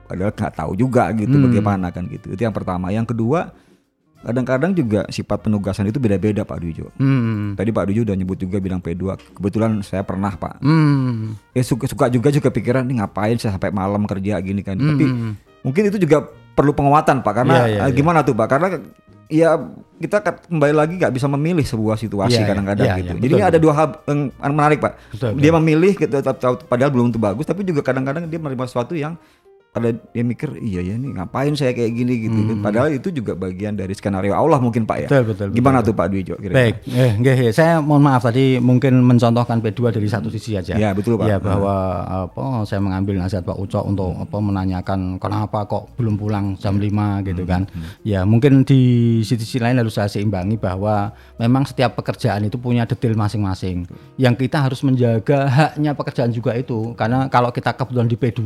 [0.07, 1.51] padahal nggak tahu juga gitu Hmm.
[1.51, 2.31] bagaimana kan gitu.
[2.31, 2.87] Itu yang pertama.
[2.87, 3.51] Yang kedua,
[4.23, 6.87] kadang-kadang juga sifat penugasan itu beda-beda Pak Dwijo.
[6.95, 7.59] Hmm.
[7.59, 9.19] Tadi Pak Dwijo udah nyebut juga bilang P2.
[9.35, 10.63] Kebetulan saya pernah Pak.
[10.63, 11.35] Hmm.
[11.51, 14.79] Ya suka, suka juga juga pikiran nih ngapain saya sampai malam kerja gini kan.
[14.79, 15.35] Tapi Hmm.
[15.67, 17.91] mungkin itu juga perlu penguatan Pak karena eh, iya.
[17.91, 18.79] gimana tuh Pak karena
[19.31, 19.55] ya
[20.01, 23.05] kita kan kembali lagi nggak bisa memilih sebuah situasi Iya, iya, kadang-kadang iya, gitu.
[23.07, 24.19] iya, Jadi betul, ini ada dua hal yang
[24.51, 24.93] menarik Pak.
[25.15, 25.57] Betul, Dia betul.
[25.63, 26.15] memilih gitu,
[26.67, 29.15] padahal belum tentu bagus tapi juga kadang-kadang dia menerima sesuatu yang
[29.71, 32.59] pada dia mikir iya ya nih ngapain saya kayak gini gitu.
[32.59, 35.07] Padahal itu juga bagian dari skenario Allah mungkin Pak ya.
[35.07, 35.23] Hmm.
[35.23, 35.87] Betul, betul, Gimana betul.
[35.87, 36.55] tuh Pak Dwijo kira-kira?
[36.59, 40.75] Baik, eh, nggih, saya mohon maaf tadi mungkin mencontohkan P2 dari satu sisi aja.
[40.75, 41.23] Ya, betul, Pak.
[41.23, 46.59] Ya bahwa apa saya mengambil nasihat Pak Ucok untuk apa menanyakan kenapa kok belum pulang
[46.59, 47.63] jam 5 gitu kan.
[48.03, 53.15] Ya, mungkin di sisi lain harus saya seimbangi bahwa memang setiap pekerjaan itu punya detail
[53.15, 53.87] masing-masing.
[54.19, 58.41] Yang kita harus menjaga haknya pekerjaan juga itu karena kalau kita kebetulan di P2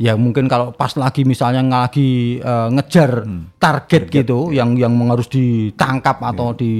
[0.00, 3.26] ya mungkin kalau pas lagi misalnya lagi eh, ngejar
[3.58, 6.74] target gitu yang yang harus ditangkap atau di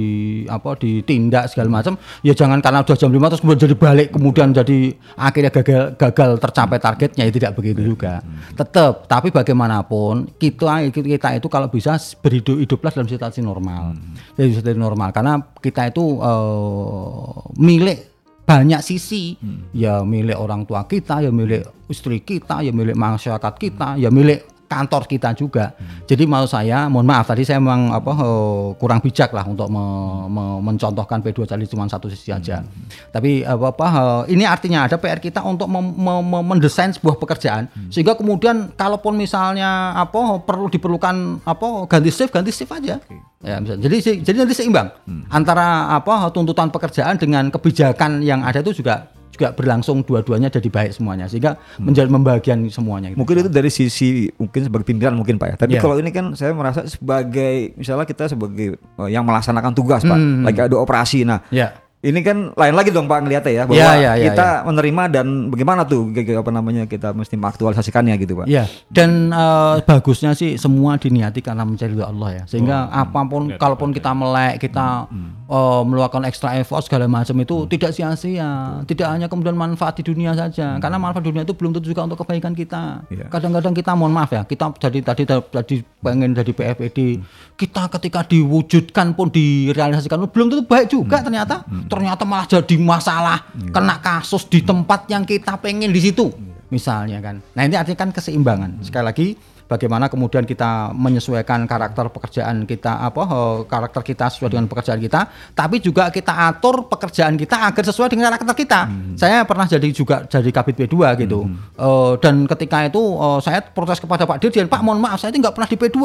[0.47, 4.49] apa ditindak segala macam ya jangan karena udah jam 5 terus kemudian jadi balik kemudian
[4.55, 4.79] jadi
[5.19, 8.21] akhirnya gagal gagal tercapai targetnya ya tidak begitu juga.
[8.55, 13.97] Tetap tapi bagaimanapun kita kita itu kalau bisa berhidup hiduplah dalam situasi normal.
[14.37, 15.09] Jadi situasi normal.
[15.09, 18.18] Karena kita itu eh, milik
[18.49, 19.37] banyak sisi.
[19.77, 24.58] Ya milik orang tua kita ya milik istri kita ya milik masyarakat kita ya milik
[24.69, 25.73] kantor kita juga.
[26.05, 30.29] Jadi mau saya, mohon maaf tadi saya memang apa eh, kurang bijak lah untuk me-
[30.29, 32.61] me- mencontohkan P2 tadi cuma satu sisi aja.
[33.09, 33.87] Tapi apa apa
[34.29, 38.69] eh, ini artinya ada PR kita untuk mem- mem- mem- mendesain sebuah pekerjaan sehingga kemudian
[38.77, 43.01] kalaupun misalnya apa perlu diperlukan apa ganti shift ganti shift aja.
[43.39, 43.79] Ya, bisa.
[43.79, 44.93] Jadi jadi nanti seimbang
[45.27, 49.09] antara apa tuntutan pekerjaan dengan kebijakan yang ada itu juga
[49.39, 53.07] juga berlangsung dua-duanya jadi baik semuanya sehingga menjadi membagian semuanya.
[53.09, 53.23] gitu.
[53.23, 55.55] Mungkin itu dari sisi mungkin sebagai pimpinan mungkin Pak ya.
[55.55, 55.81] Tapi Iya.
[55.81, 60.43] kalau ini kan saya merasa sebagai misalnya kita sebagai eh, yang melaksanakan tugas Pak, Hmm.
[60.43, 61.23] lagi ada operasi.
[61.23, 61.71] Nah, Ya.
[61.99, 65.25] Ini kan lain lagi dong Pak ngeliatnya ya bahwa Iya, iya, iya, kita menerima dan
[65.47, 68.47] bagaimana tuh g- g- apa namanya kita mesti mengaktualisasikannya gitu Pak.
[68.47, 72.43] Ya, dan eh, bagusnya sih semua diniati karena mencari ridho Allah ya.
[72.45, 75.11] Sehingga apa pun kalaupun kita melek, kita
[75.45, 78.79] eh, melakukan extra effort segala macam itu tidak sia-sia.
[78.81, 80.79] Tidak hanya kemudian manfaat di dunia saja.
[80.79, 83.03] Karena manfaat dunia itu belum tentu juga untuk kebaikan kita.
[83.09, 83.27] Iya.
[83.27, 87.19] Kadang-kadang kita mohon maaf ya, kita jadi tadi tadi pengen jadi PFPD,
[87.55, 91.67] kita ketika diwujudkan pun direalisasikan belum tentu baik juga ternyata.
[91.89, 96.29] Ternyata malah jadi masalah, kena kasus di tempat yang kita pengen di situ.
[96.69, 97.41] Misalnya kan.
[97.57, 98.85] Nah ini artinya kan keseimbangan.
[98.85, 99.27] Sekali lagi
[99.69, 105.29] bagaimana kemudian kita menyesuaikan karakter pekerjaan kita apa eh, karakter kita sesuai dengan pekerjaan kita,
[105.53, 108.79] tapi juga kita atur pekerjaan kita agar sesuai dengan karakter kita.
[109.13, 111.45] Saya pernah jadi juga jadi kabit P2 gitu.
[111.77, 115.37] Eh, dan ketika itu eh, saya protes kepada Pak Dirjen, Pak mohon maaf saya itu
[115.37, 115.99] nggak pernah di P2.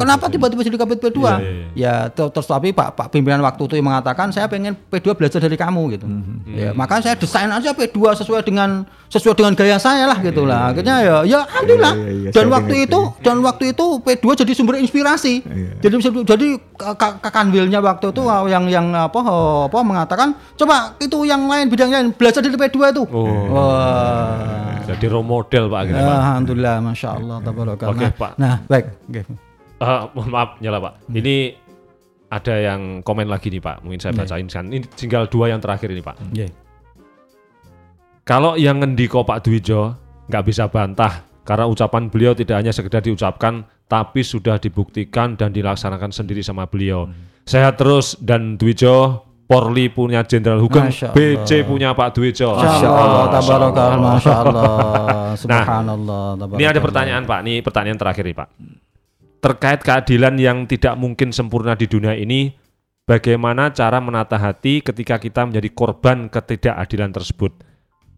[0.00, 1.20] Kenapa tiba-tiba jadi kabit P2?
[1.20, 4.72] Iya, iya, Ya ter- terus tapi Pak Pak pimpinan waktu itu yang mengatakan saya pengen
[4.88, 6.06] P2 belajar dari kamu gitu.
[6.48, 10.72] Ya, maka saya desain aja P2 sesuai dengan sesuai dengan gaya saya lah gitu lah.
[10.72, 11.94] Akhirnya ya ya alhamdulillah.
[11.98, 15.42] Iya, iya, iya, Dan waktu itu dan waktu itu P2 jadi sumber inspirasi.
[15.78, 15.94] Jadi
[16.24, 16.46] jadi
[16.76, 19.20] Kak Kak Kanwilnya waktu itu yang yang apa
[19.66, 23.02] apa mengatakan coba itu yang lain bidang lain belajar dari P2 itu.
[23.10, 23.26] Oh.
[23.52, 24.82] Wah.
[24.82, 26.16] Jadi role model Pak akhirnya Pak.
[26.18, 27.94] Alhamdulillah, masya Allah, tabarakallah.
[27.94, 28.32] Oke, Nah, Pak.
[28.36, 28.86] Nah, baik.
[29.08, 29.20] Oke.
[29.82, 30.92] Eh, mohon maaf nyala Pak.
[31.10, 31.36] Ini
[32.32, 33.82] ada yang komen lagi nih Pak.
[33.86, 34.70] Mungkin saya bacain kan.
[34.70, 36.16] Ini tinggal dua yang terakhir ini Pak.
[36.34, 36.48] Iya.
[38.22, 39.98] Kalau yang ngendiko Pak Dwijo
[40.30, 46.14] nggak bisa bantah karena ucapan beliau tidak hanya sekedar diucapkan tapi sudah dibuktikan dan dilaksanakan
[46.14, 47.10] sendiri sama beliau.
[47.44, 50.88] Sehat terus dan Dwijo Porli punya Jenderal Hukum.
[50.88, 52.56] BC punya Pak Dwijo.
[52.56, 54.66] Masya Allah, tabarakallah, masya Allah,
[55.44, 56.24] subhanallah.
[56.56, 58.48] Ini ada pertanyaan Pak, ini pertanyaan terakhir nih Pak.
[59.42, 62.54] Terkait keadilan yang tidak mungkin sempurna di dunia ini,
[63.04, 67.52] bagaimana cara menata hati ketika kita menjadi korban ketidakadilan tersebut?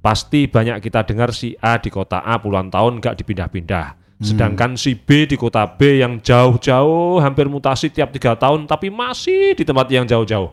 [0.04, 4.04] Pasti banyak kita dengar si A di kota A puluhan tahun nggak dipindah-pindah.
[4.20, 9.56] Sedangkan si B di kota B yang jauh-jauh hampir mutasi tiap tiga tahun tapi masih
[9.56, 10.52] di tempat yang jauh-jauh.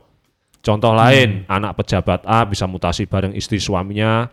[0.62, 4.30] Contoh lain, anak pejabat A bisa mutasi bareng istri suaminya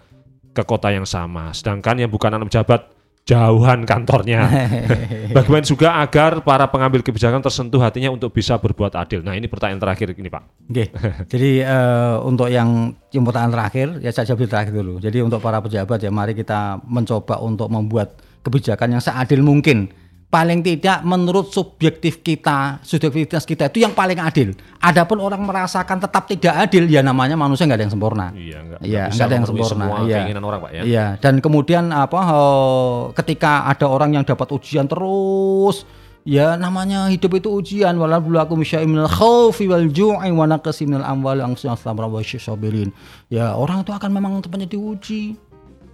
[0.53, 1.55] ke kota yang sama.
[1.55, 2.98] Sedangkan yang bukan anak pejabat
[3.29, 4.49] jauhan kantornya.
[5.37, 9.21] Bagaimana juga agar para pengambil kebijakan tersentuh hatinya untuk bisa berbuat adil.
[9.21, 10.43] Nah ini pertanyaan terakhir ini Pak.
[10.73, 10.85] Oke.
[11.37, 14.97] Jadi eh, untuk yang yang pertanyaan terakhir ya saya jawab terakhir dulu.
[14.97, 19.93] Jadi untuk para pejabat ya mari kita mencoba untuk membuat kebijakan yang seadil mungkin.
[20.29, 24.53] Paling tidak menurut subjektif kita, subjektivitas kita itu yang paling adil.
[24.77, 28.27] Adapun orang merasakan tetap tidak adil ya namanya manusia nggak ada yang sempurna.
[28.37, 29.85] Iya, nggak- nggak ada yang sempurna.
[30.05, 30.17] Iya.
[30.21, 30.83] keinginan orang, Pak, ya.
[30.85, 35.89] Iya, dan kemudian apa eh, ketika ada orang yang dapat ujian terus
[36.29, 42.93] ya namanya hidup itu ujian walabluwakum syai'minal khaufi wal ju'i wa minal anfusi wa sabirin.
[43.33, 45.48] Ya, orang itu akan memang tempatnya diuji.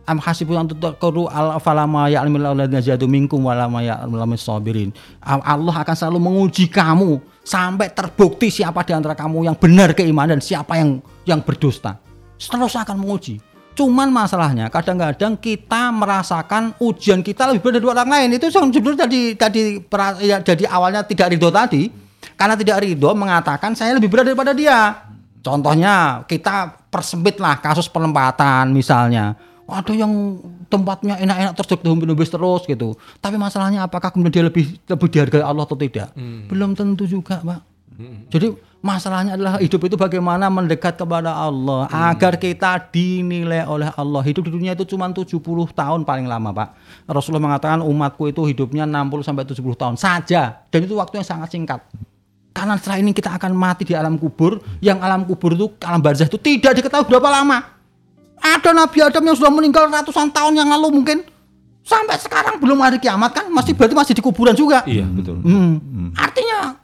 [0.05, 4.93] Am hasibu an tutaqru al falama ya'lamul ladzina jadu minkum wa lama ya'lamul sabirin.
[5.25, 10.41] Allah akan selalu menguji kamu sampai terbukti siapa di antara kamu yang benar keimanan dan
[10.45, 11.97] siapa yang yang berdusta.
[12.37, 13.41] Terus akan menguji.
[13.75, 18.29] Cuman masalahnya kadang-kadang kita merasakan ujian kita lebih berat dari orang lain.
[18.39, 19.61] Itu sebenarnya tadi tadi
[20.23, 21.89] ya, jadi awalnya tidak ridho tadi.
[22.39, 25.11] Karena tidak ridho mengatakan saya lebih berat daripada dia.
[25.41, 29.35] Contohnya kita persempit lah kasus penempatan misalnya.
[29.65, 32.99] Ada yang tempatnya enak-enak terus dihubis terus gitu.
[33.21, 36.13] Tapi masalahnya apakah kemudian dia lebih lebih dihargai Allah atau tidak?
[36.51, 37.61] Belum tentu juga, Pak.
[38.29, 38.51] Jadi
[38.83, 44.21] masalahnya adalah hidup itu bagaimana mendekat kepada Allah agar kita dinilai oleh Allah.
[44.21, 45.31] Hidup di dunia itu cuma 70
[45.73, 46.69] tahun paling lama, Pak.
[47.07, 51.55] Rasulullah mengatakan umatku itu hidupnya 60 sampai 70 tahun saja dan itu waktu yang sangat
[51.55, 51.81] singkat.
[52.55, 56.31] Karena setelah ini kita akan mati di alam kubur, yang alam kubur itu alam barzah
[56.31, 57.75] itu tidak diketahui berapa lama.
[58.45, 61.25] Ada Nabi Adam yang sudah meninggal ratusan tahun yang lalu mungkin.
[61.85, 64.85] Sampai sekarang belum hari kiamat kan masih berarti masih di kuburan juga.
[64.89, 65.41] Iya, betul.
[65.45, 66.13] Hmm.
[66.17, 66.81] Artinya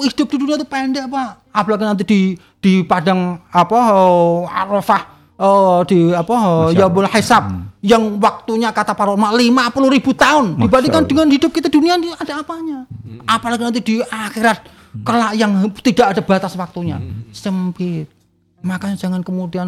[0.00, 1.30] hidup di dunia itu pendek pak.
[1.52, 2.20] Apalagi nanti di
[2.60, 5.02] di padang apa oh, Arafah
[5.36, 7.52] oh di apa Yaumul Hisab
[7.84, 10.56] yang waktunya kata para ulama 50 ribu tahun.
[10.56, 12.88] Dibandingkan dengan hidup kita dunia ini ada apanya?
[13.28, 14.68] Apalagi nanti di akhirat
[15.04, 16.96] kelak yang tidak ada batas waktunya.
[17.32, 18.19] Sempit
[18.60, 19.66] makanya jangan kemudian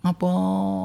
[0.00, 0.28] apa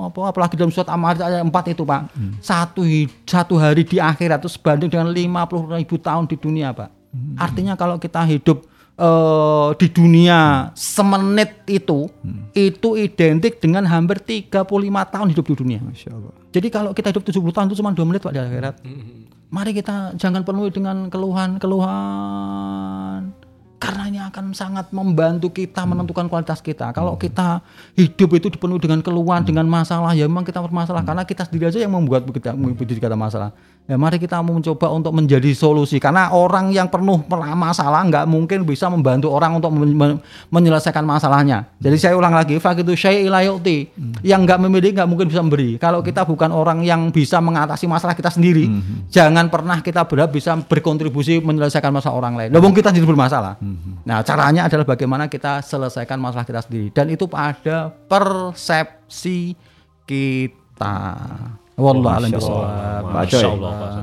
[0.08, 2.02] apa apalagi dalam surat Amar ayat 4 itu Pak.
[2.40, 6.90] Satu hi- satu hari di akhirat itu sebanding dengan 50 ribu tahun di dunia Pak.
[7.36, 8.64] Artinya kalau kita hidup
[8.96, 12.06] eh, di dunia semenit itu
[12.54, 14.54] itu identik dengan hampir 35
[15.10, 15.80] tahun hidup di dunia.
[15.80, 16.32] Masya Allah.
[16.50, 18.76] jadi kalau kita hidup 70 tahun itu cuma 2 menit Pak di akhirat.
[19.50, 23.34] Mari kita jangan penuhi dengan keluhan-keluhan
[23.80, 26.92] karena ini akan sangat membantu kita menentukan kualitas kita.
[26.92, 27.64] Kalau kita
[27.96, 31.80] hidup itu dipenuhi dengan keluhan, dengan masalah, ya memang kita bermasalah karena kita sendiri aja
[31.80, 33.56] yang membuat kita membuat kita masalah.
[33.90, 37.26] Ya mari kita mau mencoba untuk menjadi solusi karena orang yang penuh
[37.58, 40.22] masalah nggak mungkin bisa membantu orang untuk men- men-
[40.54, 41.66] menyelesaikan masalahnya.
[41.82, 43.90] Jadi saya ulang lagi, fakitu syai'i la yu'ti.
[44.22, 45.82] Yang nggak memiliki nggak mungkin bisa memberi.
[45.82, 48.70] Kalau kita bukan orang yang bisa mengatasi masalah kita sendiri,
[49.10, 52.50] jangan pernah kita berharap bisa berkontribusi menyelesaikan masalah orang lain.
[52.54, 53.58] Loh, kita sendiri bermasalah.
[54.06, 59.58] Nah, caranya adalah bagaimana kita selesaikan masalah kita sendiri dan itu pada persepsi
[60.06, 61.18] kita.
[61.80, 62.68] Wallahu a'lam bishawab.
[63.10, 63.44] Pak Coy,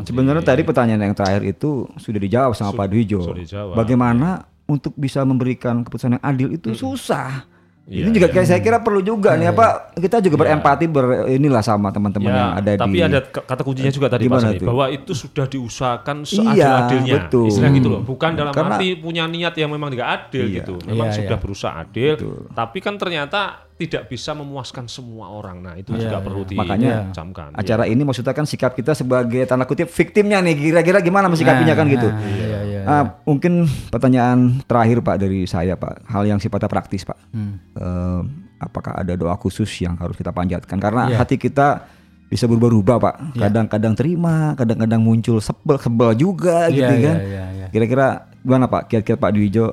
[0.02, 3.22] sebenarnya tadi pertanyaan yang terakhir itu sudah dijawab sama Pak Dwijo.
[3.70, 4.28] Bagaimana
[4.66, 7.46] untuk bisa memberikan keputusan yang adil itu susah.
[7.86, 11.62] Iya, ini juga kayak saya kira perlu juga nih apa kita juga berempati ber inilah
[11.62, 14.58] sama teman-teman yang ada Ya, tapi di ada k- kata kuncinya juga tadi Pak Sani,
[14.58, 14.66] tuh?
[14.66, 17.14] bahwa itu sudah diusahakan Iya, seadil-adilnya.
[17.22, 17.46] betul.
[17.46, 20.56] Istilah gitu loh, bukan dalam Karena- arti punya niat yang memang tidak adil Iya.
[20.58, 20.74] gitu.
[20.82, 21.38] Memang Iya, sudah iya.
[21.38, 22.12] berusaha adil,
[22.50, 25.60] tapi kan ternyata tidak bisa memuaskan semua orang.
[25.60, 27.52] Nah, itu juga perlu Makanya dicamkan.
[27.52, 31.84] acara ini maksudnya kan sikap kita sebagai tanda kutip viktimnya nih kira-kira gimana mensikapinya kan
[31.86, 32.08] gitu.
[32.08, 37.18] iya, iya, Ah, mungkin pertanyaan terakhir Pak dari saya Pak, hal yang sifatnya praktis Pak.
[37.30, 37.58] Hmm.
[37.74, 38.20] Eh,
[38.56, 40.78] apakah ada doa khusus yang harus kita panjatkan?
[40.78, 41.20] Karena Iya.
[41.20, 41.84] hati kita
[42.26, 43.14] bisa berubah-ubah Pak.
[43.36, 47.16] Kadang-kadang terima, kadang-kadang muncul sebel-sebel juga Iya, gitu iya, kan.
[47.20, 47.66] iya, iya.
[47.68, 48.06] Kira-kira
[48.40, 48.82] gimana Pak?
[48.88, 49.66] Kira-kira Pak Dwijo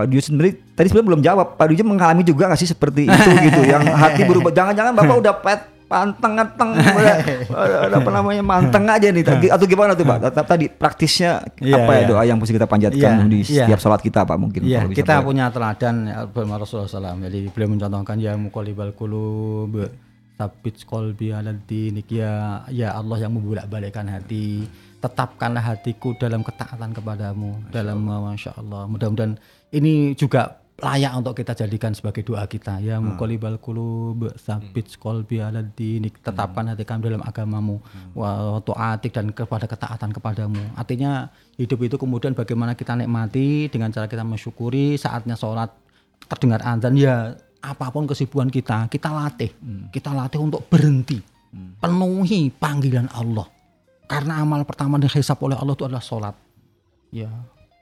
[0.00, 1.46] Pak Dwijo sendiri tadi sebenarnya belum jawab.
[1.60, 4.48] Pak Dwijo mengalami juga nggak sih seperti itu gitu, yang hati berubah.
[4.48, 10.06] Jangan-jangan Bapak udah pet panteng udah apa namanya manteng aja nih tadi atau gimana tuh
[10.06, 10.30] Pak?
[10.30, 12.06] Tetap tadi praktisnya Iya, apa ya iya.
[12.06, 13.66] doa yang mesti kita panjatkan Iya, di iya.
[13.66, 17.26] setiap sholat kita Pak mungkin Iya, kalau bisa, kita punya teladan ya, Rasulullah SAW.
[17.26, 19.74] Jadi beliau mencontohkan ya muqallibal qulub
[20.40, 20.80] sabit
[21.36, 24.64] ala dinik ya ya Allah yang membolak-balikkan hati
[24.96, 29.36] tetapkanlah hatiku dalam ketaatan kepadamu dalam masya Allah mudah-mudahan
[29.70, 32.80] ini juga layak untuk kita jadikan sebagai doa kita.
[32.80, 37.78] Ya muqallibal qulub sabit qalbi ala dinik tetapkan hati kami dalam agamamu.
[38.16, 40.60] Wa taatik dan kepada ketaatan kepadamu.
[40.74, 41.28] Artinya
[41.60, 45.70] hidup itu kemudian bagaimana kita nikmati dengan cara kita mensyukuri saatnya sholat
[46.26, 49.52] terdengar azan ya apa pun kesibukan kita kita latih.
[49.92, 51.20] Kita latih untuk berhenti.
[51.78, 53.46] Penuhi panggilan Allah.
[54.10, 56.34] Karena amal pertama yang dihisap oleh Allah itu adalah sholat.
[57.10, 57.30] Ya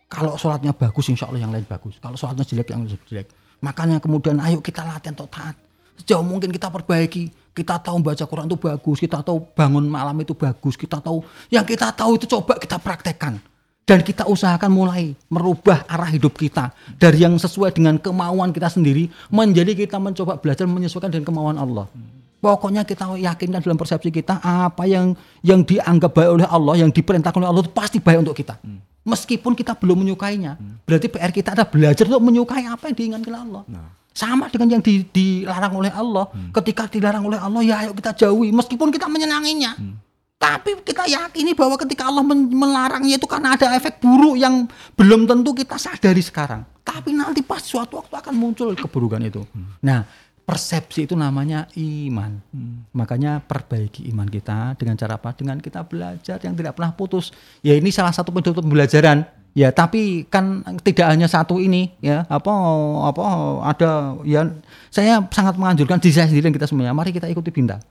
[0.09, 2.00] kalau sholatnya bagus insya Allah yang lain bagus.
[2.00, 3.28] Kalau sholatnya jelek yang jelek.
[3.61, 5.52] Makanya kemudian ayo kita latihan untuk taat.
[6.00, 10.30] Sejauh mungkin kita perbaiki kita tahu baca Quran itu bagus kita tahu bangun malam itu
[10.30, 13.36] bagus kita tahu yang kita tahu itu coba kita praktekkan.
[13.88, 16.76] Dan kita usahakan mulai merubah arah hidup kita.
[17.00, 21.88] Dari yang sesuai dengan kemauan kita sendiri menjadi kita mencoba belajar menyesuaikan dengan kemauan Allah.
[22.39, 27.39] Pokoknya kita yakinkan dalam persepsi kita apa yang yang dianggap baik oleh Allah, yang diperintahkan
[27.43, 28.62] oleh Allah itu pasti baik untuk kita.
[29.03, 30.55] Meskipun kita belum menyukainya,
[30.86, 33.62] berarti PR kita adalah belajar untuk menyukai apa yang diinginkan oleh Allah.
[34.14, 36.30] Sama dengan yang di- dilarang oleh Allah.
[36.55, 38.51] Ketika dilarang oleh Allah, ya ayo kita jauhi.
[38.51, 39.74] Meskipun kita menyenanginya.
[40.39, 45.51] Tapi kita yakini bahwa ketika Allah melarangnya itu karena ada efek buruk yang belum tentu
[45.51, 46.62] kita sadari sekarang.
[46.86, 49.43] Tapi nanti pas suatu waktu akan muncul keburukan itu.
[49.82, 50.07] Nah,
[50.49, 52.40] persepsi itu namanya iman.
[52.96, 55.36] Makanya perbaiki iman kita dengan cara apa?
[55.36, 57.36] Dengan kita belajar yang tidak pernah putus.
[57.61, 59.28] Ya ini salah satu bentuk pembelajaran.
[59.53, 62.24] Ya, tapi kan tidak hanya satu ini ya.
[62.32, 62.49] Apa
[63.12, 63.24] apa
[63.68, 64.49] ada ya
[64.88, 66.96] saya sangat menganjurkan diri saya sendiri dan kita semuanya.
[66.96, 67.84] Mari kita ikuti bintang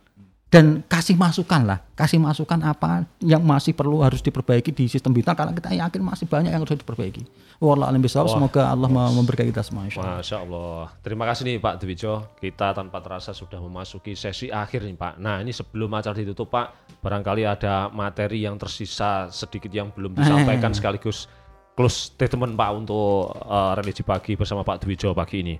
[0.48, 5.36] dan kasih masukan lah, kasih masukan apa yang masih perlu harus diperbaiki di sistem bintang
[5.36, 7.28] karena kita yakin masih banyak yang harus diperbaiki.
[7.60, 8.32] Wallahu a'lam bishawab.
[8.32, 9.91] Semoga Allah mem- memberkahi kita semua.
[9.91, 10.24] insyaallah.
[10.24, 10.84] Masya Allah.
[11.03, 12.14] Terima kasih nih Pak Dwijo.
[12.40, 15.14] Kita tanpa terasa sudah memasuki sesi akhir nih Pak.
[15.19, 20.72] Nah ini sebelum acara ditutup Pak, barangkali ada materi yang tersisa sedikit yang belum disampaikan
[20.72, 21.28] sekaligus
[21.76, 25.56] close statement Pak untuk eh, religi pagi bersama Pak Dwijo pagi ini.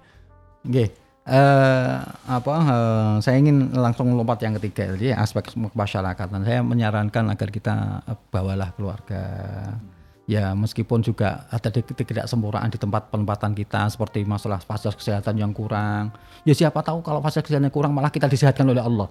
[0.64, 1.06] Oke.
[1.27, 7.51] Eh apa eh, saya ingin langsung lompat yang ketiga jadi aspek kemasyarakatan saya menyarankan agar
[7.51, 9.23] kita eh, bawalah keluarga
[10.27, 16.11] Ya meskipun juga ada ketidaksempurnaan di tempat penempatan kita seperti masalah fasilitas kesehatan yang kurang.
[16.43, 19.07] Ya siapa tahu kalau fasilitas kesehatan yang kurang malah kita disehatkan oleh Allah.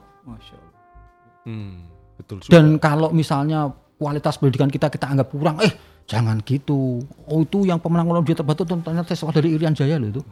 [1.49, 1.89] Hmm,
[2.21, 2.53] betul juga.
[2.53, 5.73] Dan kalau misalnya kualitas pendidikan kita kita anggap kurang, eh
[6.05, 7.01] jangan gitu.
[7.33, 10.23] Oh itu yang pemenang Olimpiade terbatu ternyata siswa dari Irian Jaya loh itu.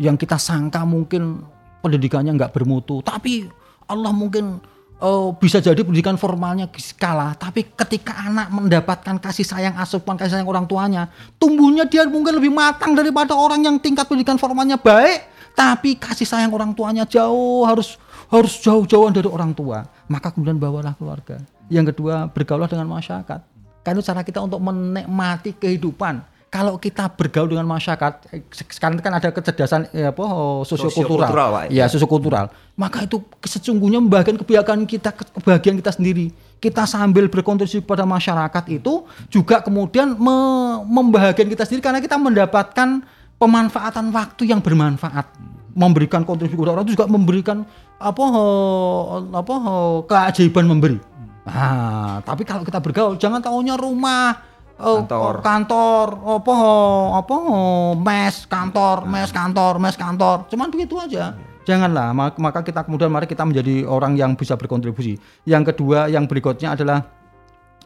[0.00, 1.44] Yang kita sangka mungkin
[1.82, 3.50] pendidikannya nggak bermutu, tapi
[3.90, 4.62] Allah mungkin
[5.02, 10.48] eh, bisa jadi pendidikan formalnya kalah, tapi ketika anak mendapatkan kasih sayang asupan kasih sayang
[10.48, 15.98] orang tuanya, tumbuhnya dia mungkin lebih matang daripada orang yang tingkat pendidikan formalnya baik, tapi
[16.00, 18.00] kasih sayang orang tuanya jauh harus
[18.32, 19.84] harus jauh-jauhan dari orang tua.
[20.08, 21.36] Maka kemudian bawalah keluarga.
[21.68, 23.40] Yang kedua bergaulah dengan masyarakat.
[23.84, 26.24] Karena cara kita untuk menikmati kehidupan.
[26.52, 31.62] Kalau kita bergaul dengan masyarakat, sekarang kan ada kecerdasan eh, apa oh, sosiokultural, Sosiokultural, Pak.
[31.72, 32.46] ya sosiokultural.
[32.76, 36.28] Maka itu sesungguhnya membahagiakan kebahagiaan kita, kebahagiaan kita sendiri.
[36.60, 43.00] Kita sambil berkontribusi kepada masyarakat itu juga kemudian me- membahagiakan kita sendiri karena kita mendapatkan
[43.40, 45.24] pemanfaatan waktu yang bermanfaat.
[45.72, 47.64] Memberikan kontribusi kepada orang itu juga memberikan
[47.96, 49.06] apa eh,
[49.40, 51.00] apa eh, keajaiban memberi.
[51.48, 54.51] Nah, tapi kalau kita bergaul jangan tahunya rumah
[54.82, 55.34] eh, Kantor.
[55.40, 56.06] kantor.
[56.42, 60.36] Apa eh, apa eh, mes kantor mes kantor mes kantor.
[60.50, 61.38] Cuman begitu aja.
[61.62, 65.14] Janganlah Ma- maka kita kemudian mari kita menjadi orang yang bisa berkontribusi.
[65.46, 67.06] Yang kedua yang berikutnya adalah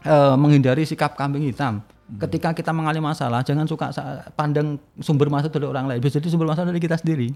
[0.00, 1.84] eh, menghindari sikap kambing hitam.
[2.06, 3.90] Ketika kita mengalami masalah jangan suka
[4.38, 6.00] pandang sumber masalah dari orang lain.
[6.00, 7.34] Bisa jadi sumber masalah dari kita sendiri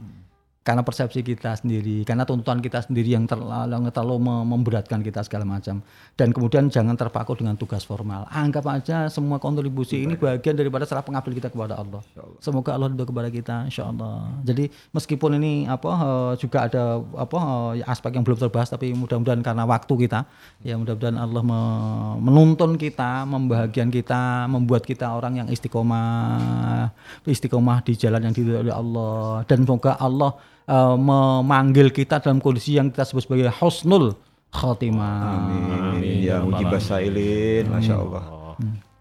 [0.60, 5.48] karena persepsi kita sendiri, karena tuntutan kita sendiri yang terlalu, terlalu mem- memberatkan kita segala
[5.48, 5.80] macam.
[6.12, 8.28] Dan kemudian jangan terpaku dengan tugas formal.
[8.28, 12.04] Anggap aja semua kontribusi ini bagian daripada cara pengabdian kita kepada Allah.
[12.44, 14.28] Semoga Allah ridho kepada kita, insya Allah.
[14.44, 17.38] Jadi meskipun ini apa eh, juga ada apa
[17.80, 20.28] eh, aspek yang belum terbahas, tapi mudah-mudahan karena waktu kita,
[20.60, 26.92] ya mudah-mudahan Allah me- menuntun kita, membahagian kita, membuat kita orang yang istiqomah,
[27.24, 29.40] istiqomah di jalan yang diridhoi oleh Allah.
[29.48, 30.36] Dan semoga Allah
[30.70, 34.14] eh, memanggil kita dalam kondisi yang kita sebut sebagai husnul
[34.54, 35.50] khotimah.
[35.50, 36.22] Amin.
[36.22, 38.24] Ya mujibah sailin, masya Allah.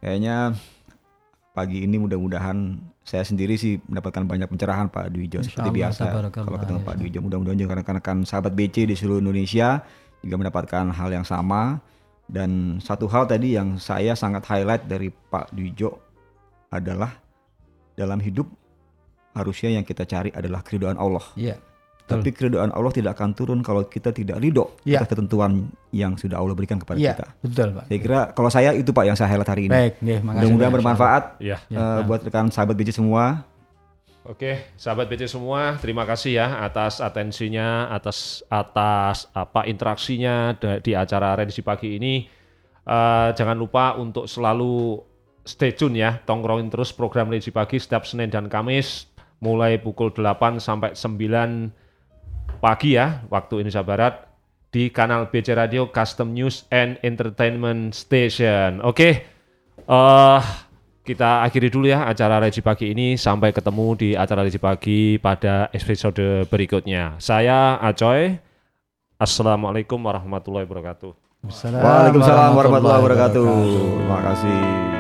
[0.02, 0.58] Kayaknya
[1.54, 6.04] pagi ini mudah-mudahan saya sendiri sih mendapatkan banyak pencerahan Pak Dwijo seperti Allah, biasa.
[6.32, 6.88] Kalau ketemu ya.
[6.88, 9.82] Pak Dwijo, mudah-mudahan juga rekan-rekan sahabat BC di seluruh Indonesia
[10.22, 11.82] juga mendapatkan hal yang sama.
[12.30, 15.98] Dan satu hal tadi yang saya sangat highlight dari Pak Dwijo
[16.70, 17.18] adalah
[17.98, 18.46] dalam hidup
[19.32, 21.24] harusnya yang kita cari adalah keridhaan Allah.
[21.34, 21.56] Iya.
[22.04, 25.06] Tapi keridhaan Allah tidak akan turun kalau kita tidak ridho Iya.
[25.06, 27.28] atas ketentuan yang sudah Allah berikan kepada Iya, kita.
[27.46, 27.84] betul, Pak.
[27.86, 29.72] Saya kira kalau saya itu Pak yang saya highlight hari ini.
[29.72, 30.34] Baik, nggih, makasih.
[30.42, 31.58] Mudah-mudahan bermanfaat Ya.
[31.64, 33.46] eh, buat rekan sahabat BC semua.
[34.26, 41.34] Oke, sahabat BC semua, terima kasih ya atas atensinya, atas atas apa interaksinya di acara
[41.34, 42.26] Redisi Pagi ini.
[42.84, 44.98] Eh, jangan lupa untuk selalu
[45.42, 49.06] stay tune ya, tongkrongin terus program Redisi Pagi setiap Senin dan Kamis
[49.40, 54.14] mulai pukul 8 sampai 9 pagi ya, waktu Indonesia Barat
[54.70, 58.84] di kanal BC Radio Custom News and Entertainment Station.
[58.86, 59.26] Oke,
[59.90, 60.44] eh
[61.10, 63.18] kita akhiri dulu ya acara Reji Pagi ini.
[63.18, 67.18] Sampai ketemu di acara Reji Pagi pada episode berikutnya.
[67.18, 68.38] Saya Acoy.
[69.18, 71.12] Assalamualaikum warahmatullahi wabarakatuh.
[71.50, 73.48] Waalaikumsalam warahmatullahi wabarakatuh.
[74.06, 74.99] Terima kasih.